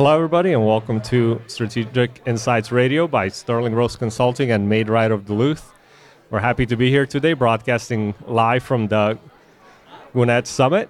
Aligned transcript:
Hello, 0.00 0.14
everybody, 0.14 0.54
and 0.54 0.66
welcome 0.66 0.98
to 1.02 1.42
Strategic 1.46 2.22
Insights 2.24 2.72
Radio 2.72 3.06
by 3.06 3.28
Sterling 3.28 3.74
Rose 3.74 3.96
Consulting 3.96 4.50
and 4.50 4.66
Maid 4.66 4.88
Right 4.88 5.10
of 5.10 5.26
Duluth. 5.26 5.74
We're 6.30 6.38
happy 6.38 6.64
to 6.64 6.74
be 6.74 6.88
here 6.88 7.04
today, 7.04 7.34
broadcasting 7.34 8.14
live 8.26 8.62
from 8.62 8.88
the 8.88 9.18
Gwinnett 10.14 10.46
Summit. 10.46 10.88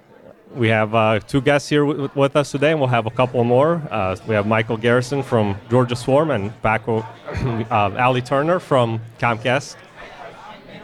We 0.55 0.69
have 0.69 0.95
uh, 0.95 1.19
two 1.19 1.41
guests 1.41 1.67
here 1.67 1.85
w- 1.85 2.09
with 2.15 2.37
us 2.37 2.51
today, 2.51 2.71
and 2.71 2.79
we'll 2.79 2.87
have 2.87 3.05
a 3.05 3.11
couple 3.11 3.43
more. 3.43 3.81
Uh, 3.91 4.15
we 4.29 4.33
have 4.33 4.47
Michael 4.47 4.77
Garrison 4.77 5.23
from 5.23 5.57
Georgia 5.69 5.97
Swarm 5.97 6.31
and 6.31 6.53
Paco 6.61 6.99
uh, 7.69 7.91
Ali 7.99 8.21
Turner 8.21 8.61
from 8.61 9.01
Comcast. 9.19 9.75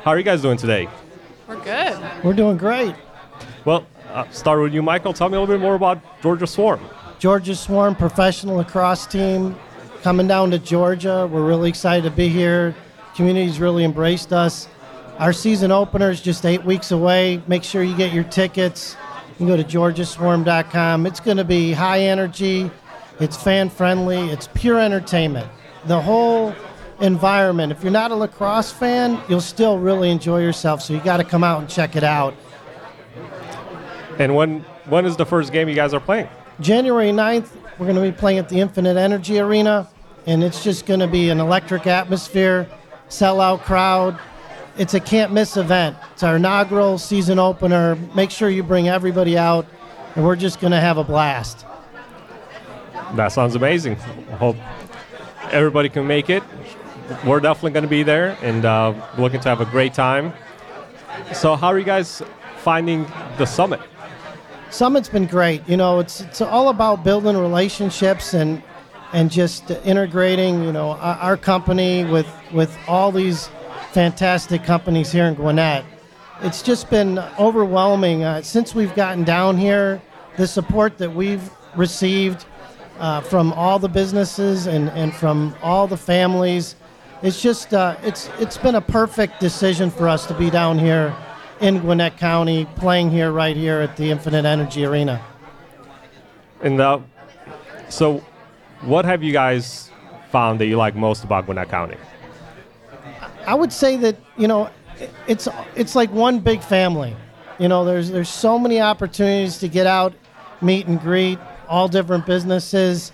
How 0.04 0.12
are 0.12 0.18
you 0.18 0.26
guys 0.26 0.42
doing 0.42 0.58
today? 0.58 0.90
We're 1.48 1.64
good. 1.64 2.26
We're 2.26 2.34
doing 2.34 2.58
great. 2.58 2.94
Well, 3.64 3.88
uh, 4.10 4.30
start 4.32 4.62
with 4.62 4.74
you, 4.74 4.82
Michael. 4.82 5.14
Tell 5.14 5.30
me 5.30 5.38
a 5.38 5.40
little 5.40 5.56
bit 5.56 5.62
more 5.62 5.76
about 5.76 6.02
Georgia 6.22 6.46
Swarm. 6.46 6.82
Georgia 7.20 7.56
Swarm 7.56 7.96
professional 7.96 8.58
lacrosse 8.58 9.08
team 9.08 9.56
coming 10.04 10.28
down 10.28 10.52
to 10.52 10.60
Georgia. 10.60 11.28
We're 11.32 11.46
really 11.46 11.70
excited 11.70 12.04
to 12.04 12.16
be 12.16 12.30
here. 12.30 12.76
Community's 13.16 13.60
really 13.60 13.84
embraced 13.84 14.32
us. 14.32 14.68
Our 15.18 15.34
season 15.34 15.72
opener 15.72 16.12
is 16.12 16.22
just 16.22 16.46
eight 16.46 16.64
weeks 16.64 16.92
away. 16.92 17.42
Make 17.48 17.64
sure 17.64 17.82
you 17.82 17.98
get 17.98 18.14
your 18.14 18.24
tickets. 18.24 18.96
You 19.30 19.36
can 19.38 19.48
go 19.48 19.58
to 19.58 19.64
georgiaswarm.com. 19.64 21.08
It's 21.08 21.20
going 21.20 21.38
to 21.38 21.44
be 21.44 21.72
high 21.72 22.02
energy. 22.02 22.70
It's 23.20 23.36
fan 23.36 23.72
friendly. 23.72 24.30
It's 24.30 24.48
pure 24.54 24.80
entertainment. 24.80 25.50
The 25.86 26.00
whole 26.00 26.54
environment. 27.02 27.72
If 27.72 27.82
you're 27.82 27.92
not 27.92 28.12
a 28.12 28.16
lacrosse 28.16 28.72
fan, 28.72 29.20
you'll 29.28 29.42
still 29.42 29.80
really 29.80 30.12
enjoy 30.12 30.42
yourself. 30.42 30.84
So 30.84 30.94
you 30.94 31.00
got 31.00 31.18
to 31.18 31.24
come 31.24 31.44
out 31.44 31.62
and 31.62 31.70
check 31.70 31.96
it 31.96 32.04
out. 32.04 32.36
And 34.20 34.36
when 34.36 34.62
when 34.86 35.06
is 35.06 35.16
the 35.16 35.26
first 35.26 35.52
game 35.52 35.68
you 35.68 35.76
guys 35.76 35.96
are 35.96 36.00
playing? 36.00 36.30
January 36.60 37.12
9th, 37.12 37.50
we're 37.78 37.86
going 37.86 37.96
to 37.96 38.02
be 38.02 38.12
playing 38.12 38.40
at 38.40 38.50
the 38.50 38.60
Infinite 38.60 38.98
Energy 38.98 39.40
Arena, 39.40 39.88
and 40.26 40.44
it's 40.44 40.64
just 40.64 40.88
going 40.88 41.00
to 41.00 41.08
be 41.08 41.30
an 41.30 41.40
electric 41.40 41.86
atmosphere, 41.86 42.68
sellout 43.10 43.62
crowd. 43.62 44.20
It's 44.76 44.96
a 44.96 45.00
can't 45.00 45.32
miss 45.32 45.56
event. 45.56 45.98
It's 46.14 46.24
our 46.24 46.38
inaugural 46.38 46.98
season 46.98 47.38
opener. 47.38 47.96
Make 48.16 48.32
sure 48.32 48.50
you 48.50 48.64
bring 48.64 48.90
everybody 48.90 49.38
out, 49.38 49.68
and 50.16 50.26
we're 50.26 50.36
just 50.36 50.60
going 50.60 50.72
to 50.72 50.80
have 50.80 50.98
a 50.98 51.04
blast. 51.04 51.64
That 53.14 53.28
sounds 53.28 53.54
amazing. 53.54 53.96
Hope 54.40 54.58
everybody 55.52 55.90
can 55.90 56.08
make 56.08 56.32
it. 56.32 56.42
We're 57.24 57.40
definitely 57.40 57.72
going 57.72 57.84
to 57.84 57.90
be 57.90 58.02
there 58.02 58.36
and 58.42 58.66
uh, 58.66 58.94
looking 59.18 59.40
to 59.42 59.50
have 59.50 59.62
a 59.62 59.66
great 59.66 59.94
time. 59.94 60.34
So, 61.34 61.56
how 61.56 61.68
are 61.68 61.78
you 61.78 61.86
guys 61.86 62.24
finding 62.58 63.06
the 63.38 63.46
summit? 63.46 63.80
Summit's 64.70 65.10
been 65.10 65.26
great. 65.26 65.68
You 65.68 65.78
know, 65.78 66.00
it's 66.00 66.22
it's 66.22 66.42
all 66.42 66.70
about 66.70 67.04
building 67.04 67.38
relationships 67.38 68.34
and 68.34 68.62
and 69.14 69.32
just 69.32 69.72
integrating. 69.72 70.64
You 70.64 70.72
know, 70.72 70.92
our, 70.92 71.16
our 71.16 71.38
company 71.38 72.04
with 72.04 72.28
with 72.54 72.76
all 72.88 73.12
these 73.12 73.50
fantastic 73.92 74.64
companies 74.64 75.12
here 75.12 75.26
in 75.26 75.36
Gwinnett. 75.36 75.86
It's 76.42 76.62
just 76.62 76.90
been 76.90 77.18
overwhelming 77.40 78.24
uh, 78.24 78.42
since 78.42 78.76
we've 78.76 78.94
gotten 78.94 79.24
down 79.24 79.58
here. 79.58 80.02
The 80.36 80.46
support 80.46 81.00
that 81.00 81.16
we've 81.16 81.50
received 81.76 82.46
uh, 83.00 83.22
from 83.22 83.54
all 83.54 83.80
the 83.80 83.90
businesses 83.90 84.68
and, 84.68 84.90
and 84.90 85.14
from 85.14 85.56
all 85.64 85.88
the 85.88 85.98
families, 85.98 86.76
it's 87.24 87.42
just 87.42 87.74
uh, 87.74 87.96
it's 88.04 88.30
it's 88.40 88.58
been 88.58 88.76
a 88.76 88.82
perfect 88.82 89.40
decision 89.40 89.90
for 89.90 90.08
us 90.08 90.28
to 90.28 90.34
be 90.36 90.50
down 90.50 90.78
here 90.78 91.16
in 91.62 91.80
Gwinnett 91.80 92.18
County, 92.18 92.66
playing 92.76 93.12
here 93.12 93.32
right 93.32 93.56
here 93.56 93.80
at 93.80 93.98
the 93.98 94.12
Infinite 94.12 94.46
Energy 94.46 94.86
Arena. 94.86 95.24
And 96.62 96.80
uh, 96.80 97.00
so, 97.90 98.24
what 98.82 99.06
have 99.06 99.24
you 99.24 99.34
guys 99.34 99.92
found 100.32 100.60
that 100.60 100.68
you 100.68 100.78
like 100.78 100.96
most 100.96 101.24
about 101.24 101.46
Gwinnett 101.46 101.70
County? 101.70 101.98
I 103.46 103.56
would 103.56 103.72
say 103.72 103.96
that 103.98 104.18
you 104.38 104.48
know, 104.48 104.70
it's 105.28 105.48
it's 105.76 105.96
like 105.96 106.12
one 106.12 106.40
big 106.40 106.62
family. 106.62 107.16
You 107.60 107.68
know, 107.68 107.86
there's 107.86 108.12
there's 108.12 108.30
so 108.30 108.60
many 108.60 108.82
opportunities 108.82 109.58
to 109.60 109.68
get 109.68 109.88
out, 109.88 110.14
meet 110.62 110.88
and 110.88 111.00
greet, 111.00 111.40
all 111.68 111.88
different 111.88 112.26
businesses, 112.26 113.12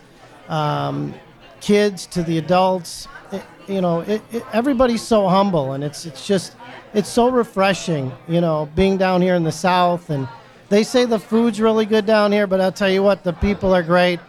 um, 0.49 1.13
kids 1.61 2.05
to 2.07 2.23
the 2.23 2.37
adults. 2.37 3.07
It, 3.31 3.43
you 3.67 3.81
know, 3.81 4.01
it, 4.01 4.21
it, 4.31 4.43
everybody's 4.51 5.01
so 5.01 5.27
humble, 5.27 5.73
and 5.73 5.83
it's 5.83 6.05
it's 6.05 6.27
just 6.27 6.55
it's 6.93 7.09
so 7.09 7.29
refreshing. 7.29 8.11
You 8.27 8.41
know, 8.41 8.69
being 8.75 8.97
down 8.97 9.21
here 9.21 9.35
in 9.35 9.43
the 9.43 9.51
South, 9.51 10.09
and 10.09 10.27
they 10.69 10.83
say 10.83 11.05
the 11.05 11.19
food's 11.19 11.59
really 11.59 11.85
good 11.85 12.05
down 12.05 12.31
here, 12.31 12.47
but 12.47 12.61
I'll 12.61 12.71
tell 12.71 12.89
you 12.89 13.03
what, 13.03 13.23
the 13.23 13.33
people 13.33 13.73
are 13.73 13.83
great. 13.83 14.19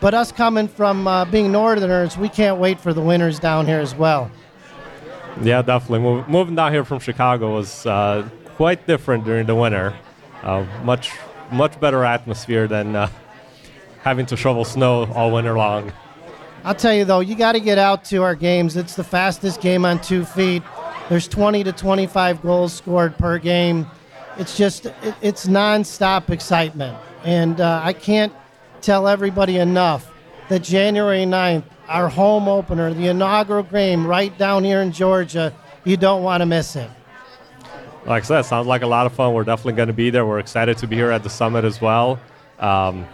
But 0.00 0.14
us 0.14 0.30
coming 0.30 0.68
from 0.68 1.08
uh, 1.08 1.24
being 1.24 1.50
Northerners, 1.50 2.16
we 2.16 2.28
can't 2.28 2.58
wait 2.58 2.80
for 2.80 2.92
the 2.92 3.00
winters 3.00 3.40
down 3.40 3.66
here 3.66 3.80
as 3.80 3.94
well. 3.94 4.30
Yeah, 5.42 5.62
definitely. 5.62 6.00
Move, 6.00 6.28
moving 6.28 6.54
down 6.54 6.72
here 6.72 6.84
from 6.84 7.00
Chicago 7.00 7.54
was 7.54 7.84
uh, 7.86 8.28
quite 8.54 8.86
different 8.86 9.24
during 9.24 9.46
the 9.46 9.54
winter. 9.54 9.96
Uh, 10.42 10.64
much, 10.84 11.12
much 11.50 11.78
better 11.80 12.04
atmosphere 12.04 12.68
than 12.68 12.94
uh, 12.94 13.08
having 14.02 14.26
to 14.26 14.36
shovel 14.36 14.64
snow 14.64 15.06
all 15.14 15.32
winter 15.32 15.56
long. 15.56 15.92
I'll 16.64 16.74
tell 16.74 16.94
you 16.94 17.04
though, 17.04 17.20
you 17.20 17.34
got 17.34 17.52
to 17.52 17.60
get 17.60 17.78
out 17.78 18.04
to 18.06 18.22
our 18.22 18.34
games. 18.34 18.76
It's 18.76 18.94
the 18.94 19.04
fastest 19.04 19.60
game 19.60 19.84
on 19.84 20.00
two 20.00 20.24
feet. 20.24 20.62
There's 21.08 21.26
20 21.26 21.64
to 21.64 21.72
25 21.72 22.42
goals 22.42 22.74
scored 22.74 23.16
per 23.16 23.38
game. 23.38 23.86
It's 24.36 24.56
just, 24.56 24.86
it, 24.86 25.14
it's 25.22 25.46
nonstop 25.46 26.28
excitement. 26.28 26.98
And 27.24 27.60
uh, 27.60 27.80
I 27.82 27.94
can't 27.94 28.32
tell 28.82 29.08
everybody 29.08 29.56
enough 29.56 30.12
that 30.48 30.62
January 30.62 31.24
9th, 31.24 31.64
our 31.88 32.08
home 32.08 32.46
opener, 32.46 32.92
the 32.92 33.08
inaugural 33.08 33.62
game 33.62 34.06
right 34.06 34.36
down 34.36 34.64
here 34.64 34.82
in 34.82 34.92
Georgia, 34.92 35.54
you 35.84 35.96
don't 35.96 36.22
want 36.22 36.42
to 36.42 36.46
miss 36.46 36.76
it. 36.76 36.90
Like 38.04 38.24
I 38.24 38.26
said, 38.26 38.42
sounds 38.42 38.66
like 38.66 38.82
a 38.82 38.86
lot 38.86 39.06
of 39.06 39.12
fun. 39.14 39.32
We're 39.32 39.44
definitely 39.44 39.74
going 39.74 39.88
to 39.88 39.94
be 39.94 40.10
there. 40.10 40.26
We're 40.26 40.38
excited 40.38 40.76
to 40.78 40.86
be 40.86 40.96
here 40.96 41.10
at 41.10 41.22
the 41.22 41.30
summit 41.30 41.64
as 41.64 41.80
well. 41.80 42.20
Um, 42.58 43.06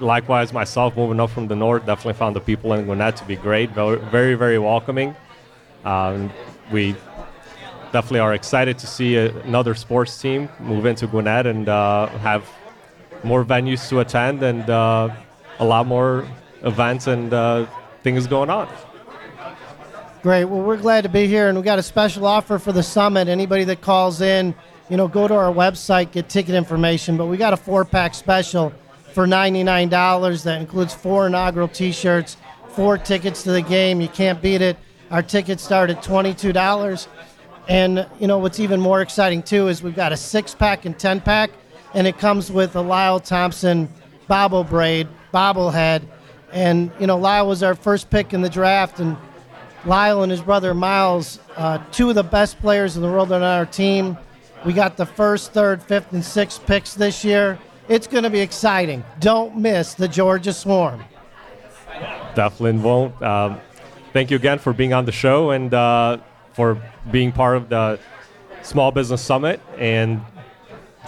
likewise, 0.00 0.52
myself 0.52 0.96
moving 0.96 1.20
up 1.20 1.30
from 1.30 1.46
the 1.46 1.56
north, 1.56 1.86
definitely 1.86 2.14
found 2.14 2.34
the 2.34 2.40
people 2.40 2.72
in 2.72 2.86
Gwinnett 2.86 3.16
to 3.16 3.24
be 3.24 3.36
great, 3.36 3.70
very, 3.70 4.34
very 4.34 4.58
welcoming. 4.58 5.14
Um, 5.84 6.30
we 6.70 6.94
definitely 7.92 8.20
are 8.20 8.34
excited 8.34 8.78
to 8.78 8.86
see 8.86 9.16
another 9.16 9.74
sports 9.74 10.20
team 10.20 10.48
move 10.58 10.86
into 10.86 11.06
Gwinnett 11.06 11.46
and 11.46 11.68
uh, 11.68 12.06
have 12.18 12.48
more 13.22 13.44
venues 13.44 13.88
to 13.88 14.00
attend 14.00 14.42
and 14.42 14.68
uh, 14.70 15.10
a 15.58 15.64
lot 15.64 15.86
more 15.86 16.26
events 16.62 17.06
and 17.06 17.32
uh, 17.32 17.66
things 18.02 18.26
going 18.26 18.50
on. 18.50 18.68
Great. 20.22 20.44
Well, 20.44 20.60
we're 20.60 20.76
glad 20.76 21.02
to 21.04 21.08
be 21.08 21.26
here, 21.26 21.48
and 21.48 21.56
we 21.56 21.64
got 21.64 21.78
a 21.78 21.82
special 21.82 22.26
offer 22.26 22.58
for 22.58 22.72
the 22.72 22.82
summit. 22.82 23.26
Anybody 23.26 23.64
that 23.64 23.80
calls 23.80 24.20
in, 24.20 24.54
you 24.90 24.98
know, 24.98 25.08
go 25.08 25.26
to 25.26 25.34
our 25.34 25.52
website, 25.52 26.12
get 26.12 26.28
ticket 26.28 26.54
information. 26.54 27.16
But 27.16 27.26
we 27.26 27.38
got 27.38 27.54
a 27.54 27.56
four-pack 27.56 28.14
special 28.14 28.72
for 29.14 29.26
$99 29.26 30.44
that 30.44 30.60
includes 30.60 30.92
four 30.92 31.26
inaugural 31.26 31.68
T-shirts, 31.68 32.36
four 32.68 32.98
tickets 32.98 33.42
to 33.44 33.52
the 33.52 33.62
game. 33.62 34.00
You 34.02 34.08
can't 34.08 34.42
beat 34.42 34.60
it. 34.60 34.76
Our 35.10 35.22
tickets 35.22 35.62
start 35.62 35.88
at 35.88 36.02
$22. 36.02 37.06
And 37.68 38.06
you 38.18 38.26
know 38.26 38.38
what's 38.38 38.58
even 38.60 38.80
more 38.80 39.00
exciting 39.00 39.42
too 39.42 39.68
is 39.68 39.82
we've 39.82 39.94
got 39.94 40.12
a 40.12 40.16
six-pack 40.16 40.84
and 40.84 40.98
ten-pack, 40.98 41.50
and 41.94 42.06
it 42.06 42.18
comes 42.18 42.50
with 42.50 42.74
a 42.76 42.80
Lyle 42.80 43.20
Thompson 43.20 43.88
bobble 44.26 44.64
braid 44.64 45.08
bobblehead. 45.32 46.02
And 46.52 46.90
you 46.98 47.06
know 47.06 47.16
Lyle 47.16 47.46
was 47.46 47.62
our 47.62 47.74
first 47.74 48.10
pick 48.10 48.32
in 48.32 48.42
the 48.42 48.50
draft, 48.50 48.98
and 48.98 49.16
Lyle 49.84 50.22
and 50.22 50.30
his 50.30 50.40
brother 50.40 50.74
Miles, 50.74 51.38
uh, 51.56 51.78
two 51.92 52.08
of 52.08 52.14
the 52.14 52.24
best 52.24 52.58
players 52.60 52.96
in 52.96 53.02
the 53.02 53.08
world 53.08 53.32
on 53.32 53.42
our 53.42 53.66
team. 53.66 54.18
We 54.64 54.72
got 54.72 54.96
the 54.96 55.06
first, 55.06 55.52
third, 55.52 55.82
fifth, 55.82 56.12
and 56.12 56.24
sixth 56.24 56.66
picks 56.66 56.94
this 56.94 57.24
year. 57.24 57.58
It's 57.88 58.06
going 58.06 58.24
to 58.24 58.30
be 58.30 58.40
exciting. 58.40 59.02
Don't 59.20 59.56
miss 59.56 59.94
the 59.94 60.06
Georgia 60.06 60.52
Swarm. 60.52 61.02
Definitely 62.34 62.80
won't. 62.80 63.20
Um, 63.22 63.60
thank 64.12 64.30
you 64.30 64.36
again 64.36 64.58
for 64.58 64.72
being 64.72 64.92
on 64.92 65.06
the 65.06 65.12
show 65.12 65.50
and 65.50 65.72
uh, 65.72 66.18
for 66.52 66.80
being 67.10 67.32
part 67.32 67.56
of 67.56 67.68
the 67.68 67.98
Small 68.62 68.90
Business 68.90 69.22
Summit 69.22 69.60
and 69.78 70.20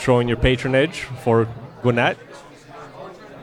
showing 0.00 0.28
your 0.28 0.36
patronage 0.36 1.00
for 1.22 1.48
Gwinnett. 1.82 2.16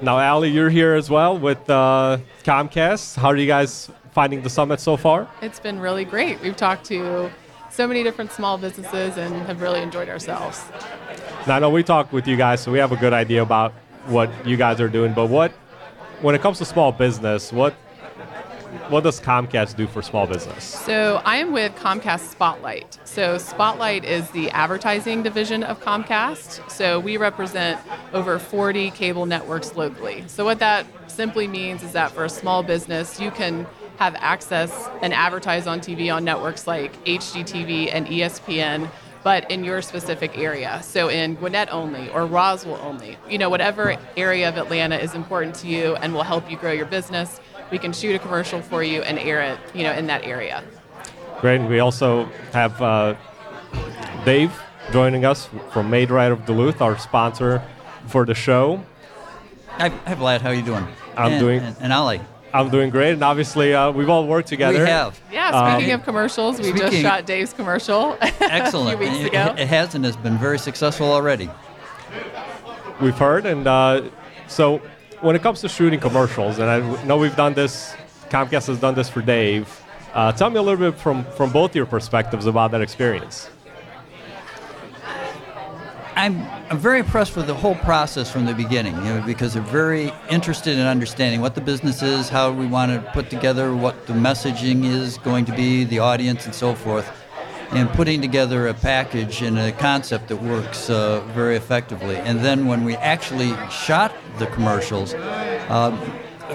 Now, 0.01 0.17
Ali, 0.17 0.49
you're 0.49 0.69
here 0.69 0.95
as 0.95 1.09
well 1.09 1.37
with 1.37 1.69
uh, 1.69 2.19
Comcast. 2.43 3.17
How 3.17 3.27
are 3.27 3.35
you 3.35 3.47
guys 3.47 3.91
finding 4.11 4.41
the 4.41 4.49
summit 4.49 4.79
so 4.79 4.97
far? 4.97 5.29
It's 5.41 5.59
been 5.59 5.79
really 5.79 6.05
great. 6.05 6.41
We've 6.41 6.55
talked 6.55 6.85
to 6.85 7.29
so 7.69 7.87
many 7.87 8.01
different 8.03 8.31
small 8.31 8.57
businesses 8.57 9.17
and 9.17 9.35
have 9.45 9.61
really 9.61 9.81
enjoyed 9.81 10.09
ourselves. 10.09 10.63
Now, 11.47 11.57
I 11.57 11.59
know 11.59 11.69
we 11.69 11.83
talked 11.83 12.13
with 12.13 12.27
you 12.27 12.35
guys, 12.37 12.61
so 12.61 12.71
we 12.71 12.79
have 12.79 12.91
a 12.91 12.97
good 12.97 13.13
idea 13.13 13.41
about 13.41 13.73
what 14.05 14.29
you 14.45 14.57
guys 14.57 14.81
are 14.81 14.89
doing. 14.89 15.13
But 15.13 15.27
what, 15.27 15.51
when 16.21 16.33
it 16.33 16.41
comes 16.41 16.57
to 16.59 16.65
small 16.65 16.91
business, 16.91 17.51
what 17.51 17.75
what 18.89 19.03
does 19.03 19.19
Comcast 19.19 19.75
do 19.75 19.87
for 19.87 20.01
small 20.01 20.27
business? 20.27 20.63
So 20.63 21.21
I 21.25 21.37
am 21.37 21.51
with 21.51 21.75
Comcast 21.75 22.29
Spotlight. 22.29 22.99
So 23.03 23.37
Spotlight 23.37 24.05
is 24.05 24.29
the 24.31 24.49
advertising 24.51 25.23
division 25.23 25.63
of 25.63 25.79
Comcast. 25.81 26.69
So 26.69 26.99
we 26.99 27.17
represent 27.17 27.79
over 28.13 28.39
40 28.39 28.91
cable 28.91 29.25
networks 29.25 29.75
locally. 29.75 30.23
So 30.27 30.45
what 30.45 30.59
that 30.59 30.85
simply 31.07 31.47
means 31.47 31.83
is 31.83 31.93
that 31.93 32.11
for 32.11 32.25
a 32.25 32.29
small 32.29 32.63
business, 32.63 33.19
you 33.19 33.31
can 33.31 33.67
have 33.97 34.15
access 34.15 34.89
and 35.01 35.13
advertise 35.13 35.67
on 35.67 35.79
TV 35.79 36.13
on 36.13 36.23
networks 36.23 36.67
like 36.67 36.93
HGTV 37.05 37.89
and 37.93 38.07
ESPN 38.07 38.89
but 39.23 39.49
in 39.51 39.63
your 39.63 39.81
specific 39.81 40.37
area. 40.37 40.81
So 40.83 41.09
in 41.09 41.35
Gwinnett 41.35 41.71
only 41.71 42.09
or 42.09 42.25
Roswell 42.25 42.79
only. 42.81 43.17
You 43.29 43.37
know, 43.37 43.49
whatever 43.49 43.97
area 44.15 44.47
of 44.47 44.57
Atlanta 44.57 44.97
is 44.97 45.13
important 45.13 45.55
to 45.55 45.67
you 45.67 45.95
and 45.95 46.13
will 46.13 46.23
help 46.23 46.49
you 46.49 46.57
grow 46.57 46.71
your 46.71 46.85
business, 46.85 47.39
we 47.71 47.77
can 47.77 47.93
shoot 47.93 48.15
a 48.15 48.19
commercial 48.19 48.61
for 48.61 48.83
you 48.83 49.01
and 49.01 49.19
air 49.19 49.41
it, 49.41 49.59
you 49.73 49.83
know, 49.83 49.91
in 49.91 50.07
that 50.07 50.23
area. 50.23 50.63
Great. 51.41 51.61
We 51.61 51.79
also 51.79 52.25
have 52.53 52.81
uh, 52.81 53.15
Dave 54.25 54.51
joining 54.91 55.25
us 55.25 55.49
from 55.71 55.89
Maid 55.89 56.11
Right 56.11 56.31
of 56.31 56.45
Duluth, 56.45 56.81
our 56.81 56.97
sponsor 56.97 57.63
for 58.07 58.25
the 58.25 58.33
show. 58.33 58.83
Hi, 59.67 59.89
hi 59.89 60.15
Vlad. 60.15 60.41
How 60.41 60.49
are 60.49 60.53
you 60.53 60.63
doing? 60.63 60.85
I'm 61.15 61.33
and, 61.33 61.39
doing. 61.39 61.59
And, 61.61 61.75
and 61.79 61.93
Ali. 61.93 62.21
I'm 62.51 62.69
doing 62.69 62.89
great, 62.89 63.13
and 63.13 63.23
obviously 63.23 63.75
uh, 63.75 63.91
we've 63.91 64.09
all 64.09 64.25
worked 64.25 64.47
together. 64.47 64.79
We 64.79 64.89
have. 64.89 65.19
Yeah. 65.31 65.75
Speaking 65.75 65.93
um, 65.93 65.99
of 65.99 66.05
commercials, 66.05 66.59
we 66.59 66.73
just 66.73 66.97
shot 66.97 67.27
Dave's 67.27 67.53
commercial. 67.53 68.17
Excellent. 68.21 68.95
a 68.95 68.97
few 68.97 69.11
weeks 69.11 69.25
it, 69.25 69.27
ago. 69.27 69.53
It 69.57 69.67
has 69.67 69.93
and 69.93 70.03
has 70.03 70.17
been 70.17 70.37
very 70.37 70.57
successful 70.57 71.11
already. 71.11 71.49
We've 72.99 73.17
heard, 73.17 73.45
and 73.45 73.67
uh, 73.67 74.09
so 74.47 74.81
when 75.21 75.35
it 75.35 75.41
comes 75.41 75.61
to 75.61 75.69
shooting 75.69 75.99
commercials, 75.99 76.59
and 76.59 76.69
I 76.69 77.03
know 77.03 77.17
we've 77.17 77.35
done 77.35 77.53
this, 77.53 77.95
Comcast 78.29 78.67
has 78.67 78.79
done 78.79 78.95
this 78.95 79.09
for 79.09 79.21
Dave. 79.21 79.81
Uh, 80.13 80.31
tell 80.31 80.49
me 80.49 80.57
a 80.57 80.61
little 80.61 80.91
bit 80.91 80.99
from 80.99 81.23
from 81.25 81.51
both 81.51 81.75
your 81.75 81.85
perspectives 81.85 82.45
about 82.45 82.71
that 82.71 82.81
experience. 82.81 83.49
I'm, 86.15 86.45
I'm 86.69 86.77
very 86.77 86.99
impressed 86.99 87.37
with 87.37 87.47
the 87.47 87.53
whole 87.53 87.75
process 87.75 88.29
from 88.29 88.45
the 88.45 88.53
beginning, 88.53 88.93
you 88.97 89.03
know, 89.03 89.23
because 89.25 89.53
they're 89.53 89.63
very 89.63 90.11
interested 90.29 90.77
in 90.77 90.85
understanding 90.85 91.39
what 91.39 91.55
the 91.55 91.61
business 91.61 92.01
is, 92.01 92.27
how 92.27 92.51
we 92.51 92.67
want 92.67 92.91
to 92.91 93.11
put 93.13 93.29
together 93.29 93.73
what 93.73 94.05
the 94.05 94.11
messaging 94.11 94.83
is 94.83 95.17
going 95.19 95.45
to 95.45 95.53
be, 95.53 95.85
the 95.85 95.99
audience, 95.99 96.45
and 96.45 96.53
so 96.53 96.75
forth, 96.75 97.09
and 97.71 97.89
putting 97.91 98.21
together 98.21 98.67
a 98.67 98.73
package 98.73 99.41
and 99.41 99.57
a 99.59 99.71
concept 99.71 100.27
that 100.29 100.41
works 100.41 100.89
uh, 100.89 101.21
very 101.33 101.55
effectively. 101.55 102.15
And 102.17 102.39
then 102.39 102.65
when 102.65 102.83
we 102.83 102.95
actually 102.95 103.53
shot 103.69 104.13
the 104.37 104.47
commercials, 104.47 105.13
uh, 105.13 105.95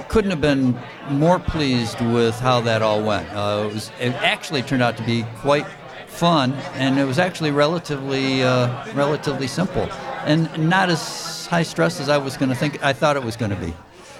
couldn't 0.08 0.31
have 0.31 0.40
been 0.40 0.76
more 1.11 1.38
pleased 1.38 2.00
with 2.00 2.38
how 2.40 2.61
that 2.62 2.82
all 2.82 3.02
went. 3.02 3.28
Uh, 3.31 3.69
it, 3.69 3.75
was, 3.75 3.90
it 4.00 4.12
actually 4.14 4.62
turned 4.62 4.82
out 4.82 4.96
to 4.96 5.05
be 5.05 5.25
quite 5.37 5.66
fun, 6.06 6.52
and 6.75 6.99
it 6.99 7.05
was 7.05 7.19
actually 7.19 7.50
relatively 7.50 8.43
uh, 8.43 8.93
relatively 8.94 9.46
simple, 9.46 9.88
and 10.25 10.69
not 10.69 10.88
as 10.88 11.46
high 11.46 11.62
stress 11.62 12.00
as 12.00 12.08
I 12.08 12.19
was 12.19 12.37
going 12.37 12.49
to 12.49 12.55
think. 12.55 12.82
I 12.84 12.93
thought 12.93 13.17
it 13.17 13.22
was 13.22 13.37
going 13.37 13.50
to 13.50 13.56
be. 13.56 13.75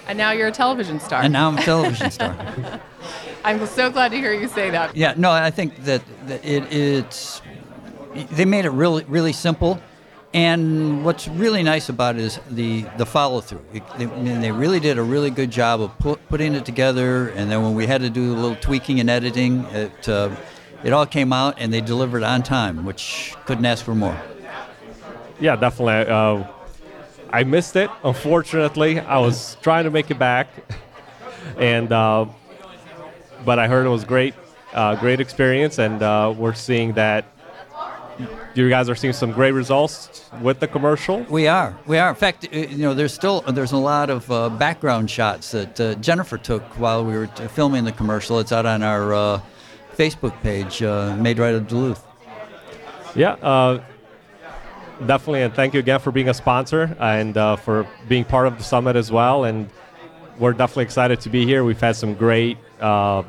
And 0.07 0.17
now 0.17 0.31
you're 0.31 0.47
a 0.47 0.51
television 0.51 0.99
star. 0.99 1.21
And 1.23 1.33
now 1.33 1.47
I'm 1.47 1.57
a 1.57 1.61
television 1.61 2.11
star. 2.11 2.35
I'm 3.45 3.63
so 3.67 3.91
glad 3.91 4.09
to 4.09 4.17
hear 4.17 4.33
you 4.33 4.47
say 4.47 4.71
that. 4.71 4.95
Yeah, 4.95 5.13
no, 5.15 5.29
I 5.29 5.51
think 5.51 5.83
that, 5.85 6.01
that 6.27 6.43
it, 6.43 6.63
it's 6.73 7.43
they 8.31 8.45
made 8.45 8.65
it 8.65 8.71
really 8.71 9.03
really 9.05 9.33
simple. 9.33 9.79
And 10.33 11.05
what's 11.05 11.29
really 11.29 11.63
nice 11.63 11.87
about 11.87 12.15
it 12.15 12.21
is 12.21 12.39
the, 12.49 12.85
the 12.97 13.05
follow 13.05 13.39
through. 13.39 13.63
They, 13.97 14.05
they 14.05 14.51
really 14.51 14.81
did 14.81 14.97
a 14.97 15.01
really 15.01 15.29
good 15.29 15.49
job 15.49 15.79
of 15.79 15.97
put, 15.97 16.27
putting 16.27 16.55
it 16.55 16.65
together. 16.65 17.29
And 17.29 17.49
then 17.49 17.63
when 17.63 17.73
we 17.73 17.85
had 17.85 18.01
to 18.01 18.09
do 18.09 18.33
a 18.33 18.35
little 18.35 18.57
tweaking 18.57 18.99
and 18.99 19.09
editing, 19.09 19.63
it, 19.67 20.09
uh, 20.09 20.35
it 20.83 20.91
all 20.91 21.05
came 21.05 21.31
out 21.31 21.55
and 21.57 21.71
they 21.71 21.79
delivered 21.79 22.23
on 22.23 22.43
time, 22.43 22.83
which 22.83 23.33
couldn't 23.45 23.65
ask 23.65 23.85
for 23.85 23.95
more. 23.95 24.21
Yeah, 25.39 25.55
definitely. 25.55 26.11
Uh, 26.11 26.47
I 27.29 27.45
missed 27.45 27.77
it, 27.77 27.89
unfortunately. 28.03 28.99
I 28.99 29.19
was 29.19 29.55
trying 29.61 29.85
to 29.85 29.89
make 29.89 30.11
it 30.11 30.19
back, 30.19 30.49
and 31.57 31.93
uh, 31.93 32.25
but 33.45 33.59
I 33.59 33.67
heard 33.67 33.85
it 33.85 33.89
was 33.89 34.03
great, 34.03 34.33
uh, 34.73 34.95
great 34.95 35.19
experience, 35.19 35.77
and 35.79 36.01
uh, 36.01 36.33
we're 36.35 36.53
seeing 36.53 36.93
that 36.93 37.25
you 38.53 38.69
guys 38.69 38.89
are 38.89 38.95
seeing 38.95 39.13
some 39.13 39.31
great 39.31 39.51
results 39.51 40.29
with 40.41 40.59
the 40.59 40.67
commercial. 40.67 41.19
We 41.23 41.47
are. 41.47 41.77
We 41.85 41.97
are. 41.97 42.09
In 42.09 42.15
fact, 42.15 42.47
uh, 42.51 42.57
you 42.57 42.77
know, 42.77 42.93
there's 42.93 43.13
still 43.13 43.41
there's 43.41 43.73
a 43.73 43.77
lot 43.77 44.09
of 44.09 44.29
uh, 44.31 44.49
background 44.49 45.11
shots 45.11 45.51
that 45.51 45.79
uh, 45.79 45.95
Jennifer 45.95 46.37
took 46.37 46.63
while 46.79 47.03
we 47.05 47.13
were 47.13 47.27
t- 47.27 47.47
filming 47.47 47.83
the 47.83 47.91
commercial. 47.91 48.39
It's 48.39 48.51
out 48.51 48.65
on 48.65 48.81
our 48.83 49.13
uh, 49.13 49.41
Facebook 49.95 50.41
page, 50.41 50.81
uh, 50.81 51.15
Maid 51.17 51.39
Right 51.39 51.53
of 51.53 51.67
Duluth. 51.67 52.03
Yeah, 53.15 53.33
uh, 53.33 53.81
definitely. 55.05 55.43
And 55.43 55.53
thank 55.53 55.73
you 55.73 55.79
again 55.79 55.99
for 55.99 56.11
being 56.11 56.29
a 56.29 56.33
sponsor 56.33 56.95
and 56.99 57.37
uh, 57.37 57.55
for 57.57 57.87
being 58.07 58.23
part 58.23 58.47
of 58.47 58.57
the 58.57 58.63
summit 58.63 58.95
as 58.95 59.11
well. 59.11 59.43
And 59.43 59.69
we're 60.39 60.53
definitely 60.53 60.83
excited 60.83 61.21
to 61.21 61.29
be 61.29 61.45
here. 61.45 61.63
We've 61.63 61.79
had 61.79 61.95
some 61.95 62.13
great 62.13 62.57
uh, 62.79 63.23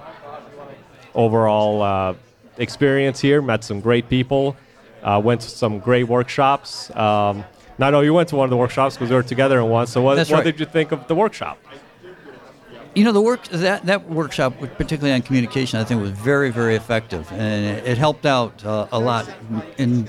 overall 1.15 1.83
uh, 1.83 2.15
experience 2.59 3.21
here, 3.21 3.43
met 3.43 3.65
some 3.65 3.81
great 3.81 4.09
people, 4.09 4.57
uh, 5.03 5.21
went 5.23 5.41
to 5.43 5.49
some 5.49 5.79
great 5.79 6.05
workshops. 6.05 6.95
Um, 6.97 7.45
I 7.79 7.91
know 7.91 8.01
you 8.01 8.15
went 8.15 8.29
to 8.31 8.37
one 8.37 8.45
of 8.45 8.51
the 8.51 8.57
workshops 8.57 8.97
because 8.97 9.11
we 9.11 9.17
were 9.17 9.23
together 9.23 9.61
in 9.61 9.69
one. 9.69 9.87
So, 9.87 10.01
what, 10.01 10.17
what 10.19 10.31
right. 10.31 10.45
did 10.45 10.59
you 10.59 10.67
think 10.67 10.93
of 10.93 11.07
the 11.09 11.15
workshop? 11.15 11.59
You 12.95 13.05
know, 13.05 13.13
the 13.13 13.21
work 13.21 13.47
that 13.49 13.85
that 13.85 14.09
workshop, 14.09 14.55
particularly 14.59 15.13
on 15.13 15.21
communication, 15.21 15.79
I 15.79 15.85
think 15.85 16.01
was 16.01 16.13
very, 16.13 16.51
very 16.51 16.77
effective, 16.77 17.31
and 17.31 17.87
it, 17.87 17.99
helped 17.99 18.25
out 18.25 18.65
uh, 18.65 18.87
a 18.91 18.99
lot 18.99 19.29
in 19.77 20.09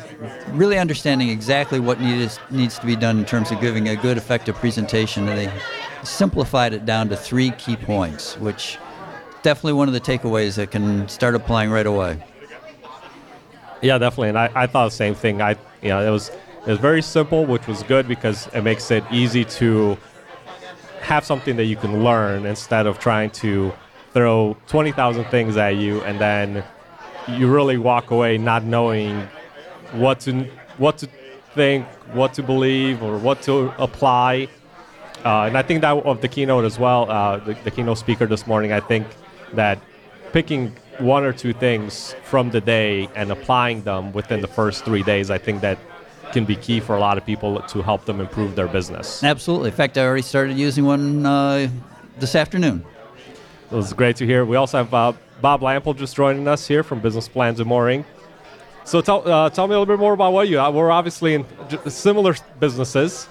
really 0.51 0.77
understanding 0.77 1.27
exactly 1.27 1.81
what 1.81 1.99
needs 1.99 2.39
needs 2.49 2.79
to 2.79 2.85
be 2.85 2.95
done 2.95 3.19
in 3.19 3.25
terms 3.25 3.51
of 3.51 3.59
giving 3.59 3.89
a 3.89 3.97
good, 3.97 4.15
effective 4.15 4.55
presentation. 4.55 5.27
And 5.27 5.37
they 5.37 5.51
simplified 6.03 6.73
it 6.73 6.85
down 6.85 7.09
to 7.09 7.17
three 7.17 7.51
key 7.51 7.75
points, 7.75 8.37
which 8.37 8.77
definitely 9.43 9.73
one 9.73 9.87
of 9.87 9.93
the 9.93 10.01
takeaways 10.01 10.55
that 10.55 10.71
can 10.71 11.07
start 11.07 11.35
applying 11.35 11.69
right 11.69 11.85
away. 11.85 12.23
Yeah, 13.81 13.97
definitely, 13.97 14.29
and 14.29 14.39
I, 14.39 14.51
I 14.55 14.67
thought 14.67 14.85
the 14.85 14.95
same 14.95 15.15
thing. 15.15 15.41
I 15.41 15.51
you 15.81 15.89
know 15.89 16.05
it 16.05 16.09
was 16.09 16.29
it 16.65 16.71
was 16.71 16.79
very 16.79 17.01
simple, 17.01 17.45
which 17.45 17.67
was 17.67 17.83
good 17.83 18.07
because 18.07 18.47
it 18.53 18.61
makes 18.61 18.89
it 18.91 19.03
easy 19.11 19.45
to 19.45 19.97
have 21.01 21.23
something 21.23 21.55
that 21.55 21.65
you 21.65 21.75
can 21.75 22.03
learn 22.03 22.45
instead 22.45 22.87
of 22.87 22.99
trying 22.99 23.29
to 23.29 23.71
throw 24.13 24.57
20,000 24.67 25.23
things 25.25 25.55
at 25.55 25.75
you 25.75 26.01
and 26.01 26.19
then 26.19 26.63
you 27.27 27.49
really 27.49 27.77
walk 27.77 28.11
away 28.11 28.37
not 28.37 28.63
knowing 28.63 29.27
what 29.93 30.19
to 30.21 30.43
what 30.77 30.97
to 30.97 31.07
think, 31.53 31.85
what 32.13 32.33
to 32.35 32.43
believe, 32.43 33.01
or 33.01 33.17
what 33.17 33.41
to 33.43 33.73
apply. 33.81 34.47
Uh, 35.25 35.43
and 35.43 35.57
I 35.57 35.61
think 35.61 35.81
that 35.81 35.97
of 36.05 36.21
the 36.21 36.27
keynote 36.27 36.65
as 36.65 36.79
well, 36.79 37.09
uh, 37.09 37.37
the, 37.37 37.53
the 37.63 37.71
keynote 37.71 37.97
speaker 37.97 38.25
this 38.25 38.47
morning, 38.47 38.71
I 38.71 38.79
think 38.79 39.07
that 39.53 39.79
picking 40.31 40.75
one 40.99 41.23
or 41.23 41.33
two 41.33 41.53
things 41.53 42.15
from 42.23 42.51
the 42.51 42.61
day 42.61 43.09
and 43.15 43.31
applying 43.31 43.83
them 43.83 44.13
within 44.13 44.41
the 44.41 44.47
first 44.47 44.85
three 44.85 45.03
days, 45.03 45.29
I 45.29 45.37
think 45.37 45.61
that 45.61 45.77
can 46.31 46.45
be 46.45 46.55
key 46.55 46.79
for 46.79 46.95
a 46.95 46.99
lot 46.99 47.17
of 47.17 47.25
people 47.25 47.61
to 47.61 47.81
help 47.81 48.05
them 48.05 48.19
improve 48.19 48.55
their 48.55 48.67
business. 48.67 49.23
Absolutely. 49.23 49.69
In 49.69 49.75
fact, 49.75 49.97
I 49.97 50.03
already 50.03 50.21
started 50.21 50.57
using 50.57 50.85
one 50.85 51.25
uh, 51.25 51.69
this 52.19 52.35
afternoon. 52.35 52.83
It 53.71 53.75
was 53.75 53.93
great 53.93 54.15
to 54.17 54.25
hear. 54.25 54.45
We 54.45 54.55
also 54.55 54.77
have 54.77 54.93
uh, 54.93 55.13
Bob 55.41 55.61
Lample 55.61 55.93
just 55.93 56.15
joining 56.15 56.47
us 56.47 56.67
here 56.67 56.83
from 56.83 56.99
Business 56.99 57.27
Plans 57.27 57.59
and 57.59 57.67
Mooring. 57.67 58.05
So 58.85 59.01
tell, 59.01 59.27
uh, 59.29 59.49
tell 59.49 59.67
me 59.67 59.75
a 59.75 59.79
little 59.79 59.93
bit 59.93 59.99
more 59.99 60.13
about 60.13 60.31
what 60.31 60.47
you. 60.47 60.59
Uh, 60.59 60.71
we're 60.71 60.91
obviously 60.91 61.33
in 61.33 61.45
similar 61.89 62.35
businesses. 62.59 63.27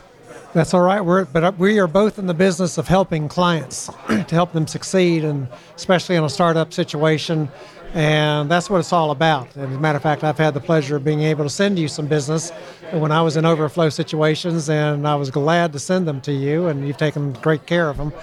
That's 0.56 0.72
all 0.72 0.80
right. 0.80 1.02
We're, 1.02 1.26
but 1.26 1.58
we 1.58 1.78
are 1.80 1.86
both 1.86 2.18
in 2.18 2.26
the 2.26 2.32
business 2.32 2.78
of 2.78 2.88
helping 2.88 3.28
clients 3.28 3.90
to 4.08 4.26
help 4.30 4.54
them 4.54 4.66
succeed, 4.66 5.22
and 5.22 5.48
especially 5.74 6.16
in 6.16 6.24
a 6.24 6.30
startup 6.30 6.72
situation. 6.72 7.50
And 7.92 8.50
that's 8.50 8.70
what 8.70 8.78
it's 8.78 8.90
all 8.90 9.10
about. 9.10 9.54
And 9.54 9.66
as 9.66 9.76
a 9.76 9.78
matter 9.78 9.96
of 9.96 10.02
fact, 10.02 10.24
I've 10.24 10.38
had 10.38 10.54
the 10.54 10.60
pleasure 10.60 10.96
of 10.96 11.04
being 11.04 11.20
able 11.20 11.44
to 11.44 11.50
send 11.50 11.78
you 11.78 11.88
some 11.88 12.06
business 12.06 12.52
when 12.92 13.12
I 13.12 13.20
was 13.20 13.36
in 13.36 13.44
overflow 13.44 13.90
situations, 13.90 14.70
and 14.70 15.06
I 15.06 15.14
was 15.16 15.30
glad 15.30 15.74
to 15.74 15.78
send 15.78 16.08
them 16.08 16.22
to 16.22 16.32
you, 16.32 16.68
and 16.68 16.88
you've 16.88 16.96
taken 16.96 17.34
great 17.34 17.66
care 17.66 17.90
of 17.90 17.98
them. 17.98 18.14